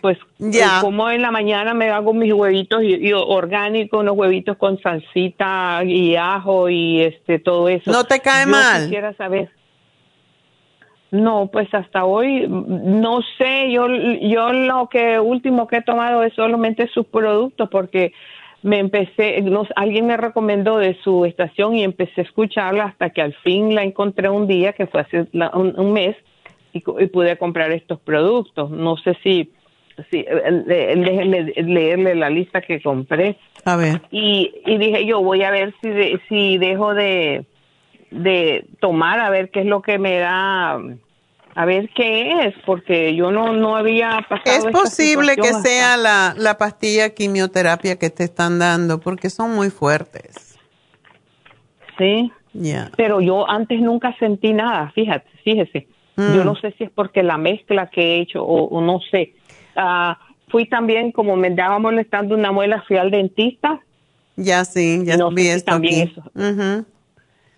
[0.00, 0.78] pues, Ya.
[0.80, 5.82] como en la mañana me hago mis huevitos y, y orgánicos, unos huevitos con salsita
[5.84, 7.90] y ajo y este todo eso.
[7.90, 8.84] ¿No te cae Yo mal?
[8.84, 9.50] Quisiera saber.
[11.10, 16.34] No, pues hasta hoy no sé, yo yo lo que último que he tomado es
[16.34, 18.12] solamente sus productos porque
[18.62, 23.22] me empecé, no, alguien me recomendó de su estación y empecé a escucharla hasta que
[23.22, 26.14] al fin la encontré un día que fue hace la- un, un mes
[26.72, 28.70] y, y pude comprar estos productos.
[28.70, 29.50] No sé si,
[30.10, 30.26] si eh,
[30.68, 34.02] eh, déjenme leerle la lista que compré A ver.
[34.10, 37.44] y, y dije yo voy a ver si de- si dejo de
[38.10, 40.78] de tomar a ver qué es lo que me da
[41.54, 45.96] a ver qué es porque yo no no había pasado Es posible que hasta- sea
[45.96, 50.56] la, la pastilla quimioterapia que te están dando porque son muy fuertes.
[51.98, 52.90] sí Ya.
[52.96, 55.86] pero yo antes nunca sentí nada fíjate fíjese
[56.18, 56.34] Mm.
[56.34, 59.34] yo no sé si es porque la mezcla que he hecho o, o no sé
[59.76, 60.18] Ah,
[60.48, 63.80] fui también como me andaba molestando una muela fui al dentista
[64.36, 66.12] Ya sí, ya No vi sé si esto también aquí.
[66.18, 66.22] eso.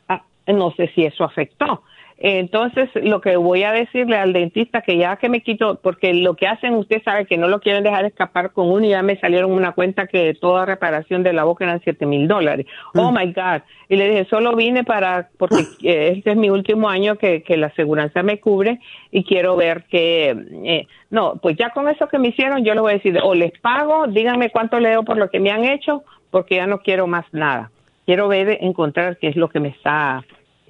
[0.09, 1.83] Ah, no sé si eso afectó.
[2.23, 6.37] Entonces, lo que voy a decirle al dentista que ya que me quito, porque lo
[6.37, 9.19] que hacen, usted sabe que no lo quieren dejar escapar con uno y ya me
[9.19, 12.67] salieron una cuenta que toda reparación de la boca eran siete mil dólares.
[12.95, 13.63] Oh my God.
[13.89, 17.57] Y le dije, solo vine para, porque eh, este es mi último año que, que
[17.57, 18.81] la aseguranza me cubre
[19.11, 22.83] y quiero ver que, eh, no, pues ya con eso que me hicieron, yo le
[22.83, 25.65] voy a decir, o les pago, díganme cuánto le doy por lo que me han
[25.65, 27.71] hecho, porque ya no quiero más nada.
[28.05, 30.23] Quiero ver, encontrar qué es lo que me está,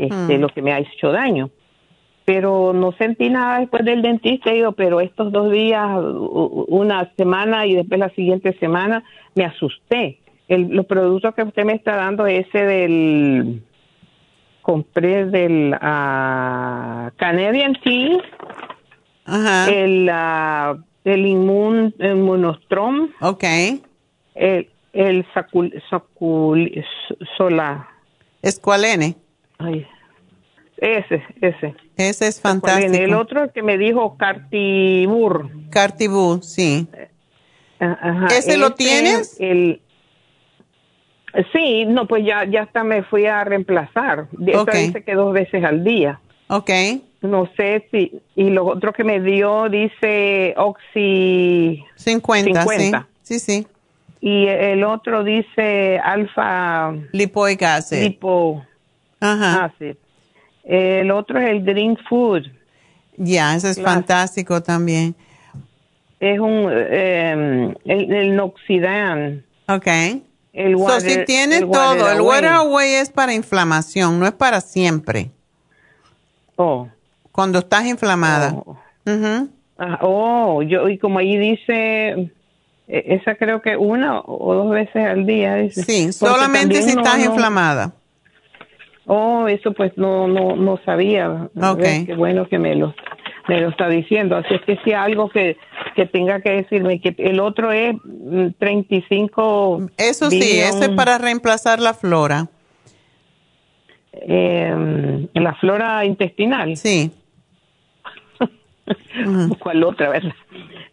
[0.05, 0.41] este, Mm.
[0.41, 1.51] lo que me ha hecho daño.
[2.25, 5.89] Pero no sentí nada después del dentista, digo, pero estos dos días,
[6.69, 9.03] una semana y después la siguiente semana,
[9.35, 10.19] me asusté.
[10.47, 13.63] El, los productos que usted me está dando, ese del,
[14.63, 18.19] compré del ah, Canadian Tea,
[19.25, 19.71] Ajá.
[19.71, 23.45] el, ah, el inmun, inmunostrom, ok.
[24.35, 26.85] el, el sacul, sacul,
[27.37, 27.89] sola,
[28.43, 29.17] Escualene.
[29.61, 29.87] Ay,
[30.79, 31.75] ese, ese.
[31.97, 32.93] Ese es fantástico.
[32.95, 35.51] El otro que me dijo Cartibur.
[35.71, 36.87] Cartibú, sí.
[37.79, 39.37] Ah, Ajá, ¿Ese lo tienes?
[39.41, 39.81] El,
[41.53, 44.29] sí, no, pues ya, ya hasta me fui a reemplazar.
[44.33, 44.73] De eso Ok.
[44.75, 46.21] dice que dos veces al día.
[46.49, 46.71] Ok.
[47.23, 53.07] No sé si, y lo otro que me dio dice Oxy 50, 50.
[53.23, 53.39] sí.
[53.39, 53.67] Sí, sí.
[54.23, 58.03] y el otro dice Alfa Lipoic acid.
[58.03, 58.65] Lipo
[59.21, 59.65] Ajá.
[59.67, 59.97] Acid.
[60.65, 62.43] El otro es el Green Food.
[63.17, 63.93] Ya, ese es Claro.
[63.93, 65.15] fantástico también.
[66.21, 69.45] Es un, eh, el, el Noxidan.
[69.69, 69.87] Ok.
[70.53, 72.95] El So, water- si tienes el todo, el Water Away.
[72.95, 75.31] Es para inflamación, no es para siempre.
[76.57, 76.89] Oh.
[77.33, 78.53] Cuando estás inflamada.
[78.55, 78.77] Oh.
[79.79, 82.31] Ah, oh, yo, y como ahí dice, eh,
[82.89, 85.55] esa creo que una o dos veces al día.
[85.55, 85.83] Dice.
[85.85, 87.93] Sí, solamente si estás no- inflamada.
[89.13, 91.49] Oh, eso pues no, no, no sabía.
[91.61, 91.79] A Ok.
[91.81, 92.95] ver, Qué bueno que me lo,
[93.49, 94.37] me lo está diciendo.
[94.37, 95.57] Así es que si algo que,
[95.97, 99.89] que tenga que decirme, que el otro es mm, 35.
[99.97, 102.47] Eso sí, eso es para reemplazar la flora.
[104.13, 106.77] eh, la flora intestinal.
[106.77, 107.11] Sí.
[109.59, 110.35] ¿Cuál otra, verdad?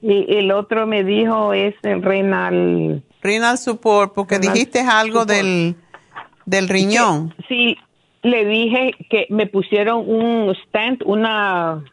[0.02, 3.04] Y el otro me dijo es el renal.
[3.22, 5.30] Renal support, porque Renal dijiste algo support.
[5.38, 5.76] del,
[6.46, 7.34] del riñón.
[7.48, 7.78] Sí,
[8.28, 11.84] le dije que me pusieron un stand, una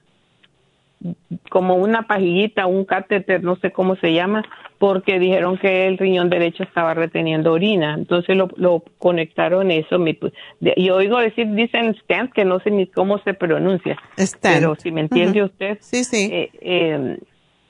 [1.51, 4.43] como una pajillita, un catéter, no sé cómo se llama,
[4.78, 7.94] porque dijeron que el riñón derecho estaba reteniendo orina.
[7.94, 9.98] Entonces lo, lo conectaron eso.
[9.98, 10.19] me
[10.61, 13.98] y oigo decir, dicen stand, que no sé ni cómo se pronuncia.
[14.19, 14.40] Stent.
[14.55, 16.31] Pero si me entiende usted, Sí, sí.
[16.32, 17.19] eh, eh,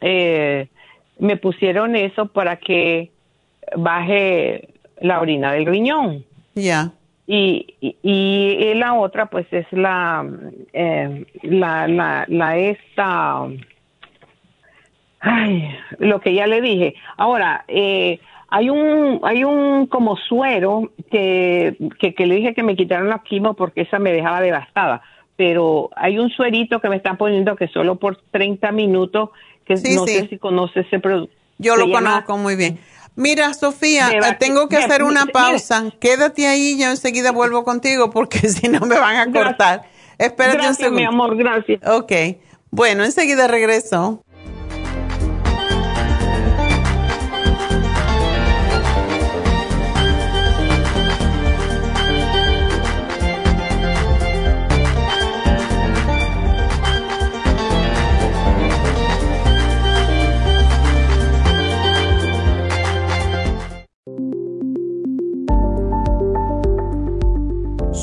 [0.00, 0.68] eh,
[1.18, 3.10] me pusieron eso para que
[3.76, 4.68] baje
[5.00, 6.24] la orina del riñón.
[6.54, 6.92] Ya.
[7.26, 10.26] Y, y, la otra, pues, es la,
[10.72, 13.46] eh, la, la, la esta,
[15.20, 16.94] ay, lo que ya le dije.
[17.16, 22.76] Ahora, eh, hay un, hay un como suero que, que, que le dije que me
[22.76, 25.02] quitaron la quimo porque esa me dejaba devastada
[25.36, 29.30] pero hay un suerito que me están poniendo que solo por 30 minutos,
[29.64, 31.34] que no sé si conoce ese producto.
[31.58, 32.78] Yo lo conozco muy bien.
[33.16, 35.84] Mira, Sofía, eh, tengo que hacer una pausa.
[36.00, 39.82] Quédate ahí, yo enseguida vuelvo contigo porque si no me van a cortar.
[40.18, 41.00] Espérate gracias, un segundo.
[41.00, 41.80] mi amor, gracias.
[41.86, 42.12] Ok.
[42.70, 44.23] Bueno, enseguida regreso.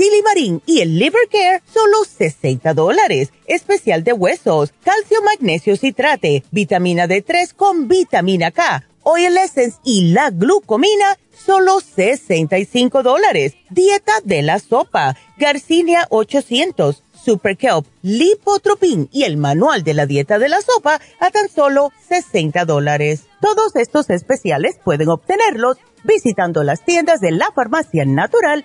[0.00, 3.34] Silimarín y el Liver Care, solo 60 dólares.
[3.44, 10.30] Especial de huesos, calcio, magnesio, citrate, vitamina D3 con vitamina K, Oil Essence y la
[10.30, 13.56] glucomina, solo 65 dólares.
[13.68, 20.38] Dieta de la sopa, Garcinia 800, Super Kelp, Lipotropin y el manual de la dieta
[20.38, 23.24] de la sopa a tan solo 60 dólares.
[23.42, 28.64] Todos estos especiales pueden obtenerlos visitando las tiendas de la farmacia natural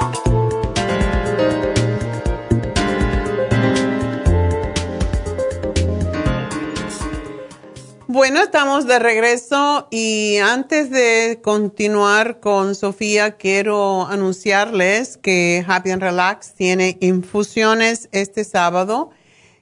[8.13, 16.01] Bueno, estamos de regreso y antes de continuar con Sofía, quiero anunciarles que Happy and
[16.01, 19.11] Relax tiene infusiones este sábado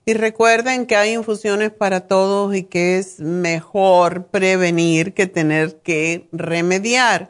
[0.04, 6.28] y recuerden que hay infusiones para todos y que es mejor prevenir que tener que
[6.32, 7.30] remediar.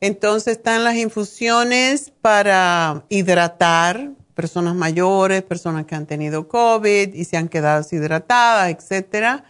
[0.00, 7.36] Entonces están las infusiones para hidratar personas mayores, personas que han tenido COVID y se
[7.36, 9.44] han quedado deshidratadas, etcétera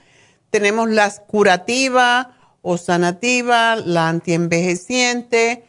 [0.52, 5.64] tenemos la curativa o sanativa, la antienvejeciente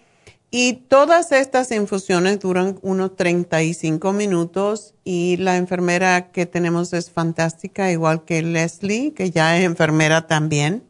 [0.52, 7.92] y todas estas infusiones duran unos 35 minutos y la enfermera que tenemos es fantástica,
[7.92, 10.84] igual que Leslie, que ya es enfermera también.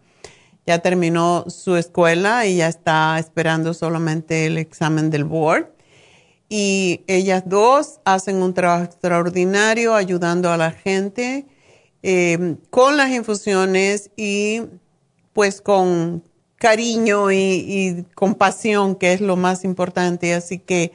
[0.65, 5.67] ya terminó su escuela y ya está esperando solamente el examen del board.
[6.49, 11.45] Y ellas dos hacen un trabajo extraordinario ayudando a la gente
[12.03, 14.61] eh, con las infusiones y
[15.33, 16.23] pues con
[16.57, 20.33] cariño y, y compasión, que es lo más importante.
[20.33, 20.91] Así que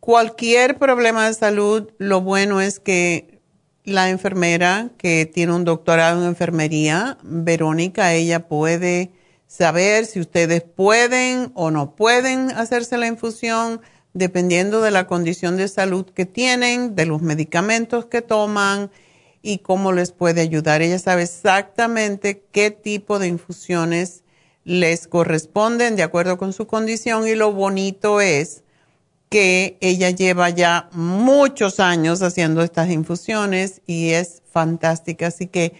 [0.00, 3.40] cualquier problema de salud, lo bueno es que
[3.84, 9.12] la enfermera que tiene un doctorado en enfermería, Verónica, ella puede
[9.46, 13.80] saber si ustedes pueden o no pueden hacerse la infusión,
[14.12, 18.90] dependiendo de la condición de salud que tienen, de los medicamentos que toman
[19.42, 20.82] y cómo les puede ayudar.
[20.82, 24.22] Ella sabe exactamente qué tipo de infusiones
[24.64, 28.62] les corresponden de acuerdo con su condición y lo bonito es
[29.28, 35.28] que ella lleva ya muchos años haciendo estas infusiones y es fantástica.
[35.28, 35.74] Así que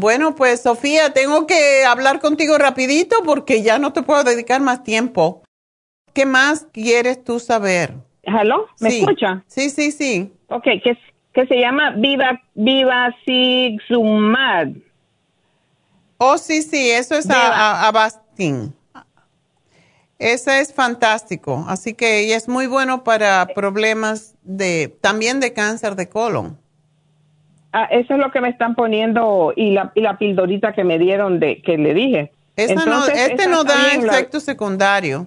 [0.00, 4.82] bueno, pues Sofía, tengo que hablar contigo rapidito porque ya no te puedo dedicar más
[4.82, 5.44] tiempo.
[6.12, 7.94] ¿Qué más quieres tú saber?
[8.24, 8.66] ¿Hello?
[8.80, 9.44] ¿Me escucha?
[9.46, 10.32] Sí, sí, sí.
[10.48, 10.98] Ok, que,
[11.32, 13.14] que se llama Viva, Viva
[13.86, 14.70] Sumad.
[16.18, 18.74] Oh, sí, sí, eso es Avastin.
[20.22, 21.64] Ese es fantástico.
[21.68, 26.56] Así que y es muy bueno para problemas de, también de cáncer de colon.
[27.72, 30.98] Ah, eso es lo que me están poniendo y la, y la pildorita que me
[30.98, 32.32] dieron de que le dije.
[32.56, 35.26] no, este no da efecto secundario.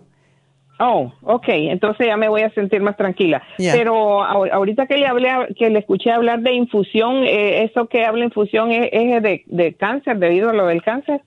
[0.80, 3.42] Oh, ok, entonces ya me voy a sentir más tranquila.
[3.58, 8.26] Pero ahorita que le hablé, que le escuché hablar de infusión, eh, ¿eso que habla
[8.26, 8.92] infusión es,
[9.24, 11.22] de, de, cáncer, debido a lo del cáncer?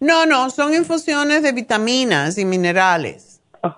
[0.00, 3.40] No, no, son infusiones de vitaminas y minerales.
[3.62, 3.74] Oh,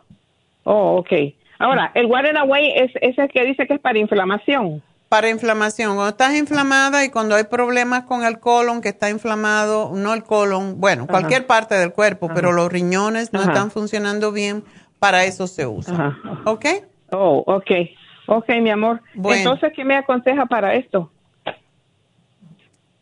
[0.64, 1.12] oh ok.
[1.58, 4.82] Ahora, el Water Away es, ese que dice que es para inflamación.
[5.08, 5.94] Para inflamación.
[5.94, 10.22] Cuando estás inflamada y cuando hay problemas con el colon, que está inflamado, no el
[10.22, 14.64] colon, bueno, cualquier parte del cuerpo, pero los riñones no están funcionando bien
[15.00, 16.16] para eso se usa.
[16.44, 16.66] ¿Ok?
[17.10, 17.70] Oh, ok.
[18.26, 19.02] Ok, mi amor.
[19.14, 21.10] Entonces, ¿qué me aconseja para esto?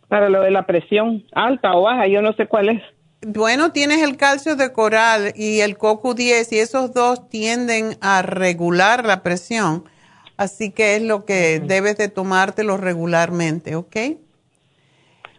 [0.09, 2.83] Para lo de la presión alta o baja, yo no sé cuál es.
[3.21, 9.05] Bueno, tienes el calcio de coral y el CoQ10 y esos dos tienden a regular
[9.05, 9.85] la presión.
[10.37, 13.97] Así que es lo que debes de tomártelo regularmente, ¿ok?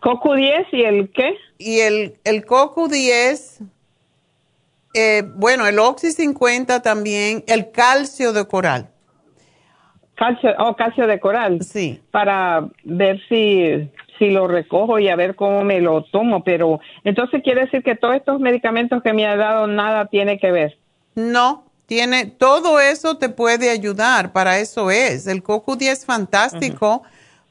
[0.02, 1.36] CoQ10 y el qué?
[1.58, 3.70] Y el, el CoQ10
[4.94, 8.90] eh, bueno, el Oxy 50 también, el calcio de coral.
[10.16, 11.62] Calcio, oh, calcio de coral.
[11.62, 12.02] Sí.
[12.12, 13.90] Para ver si,
[14.20, 16.44] si lo recojo y a ver cómo me lo tomo.
[16.44, 20.52] Pero entonces quiere decir que todos estos medicamentos que me ha dado nada tiene que
[20.52, 20.78] ver.
[21.16, 25.26] No, tiene, todo eso te puede ayudar, para eso es.
[25.26, 27.02] El CoQ10 es fantástico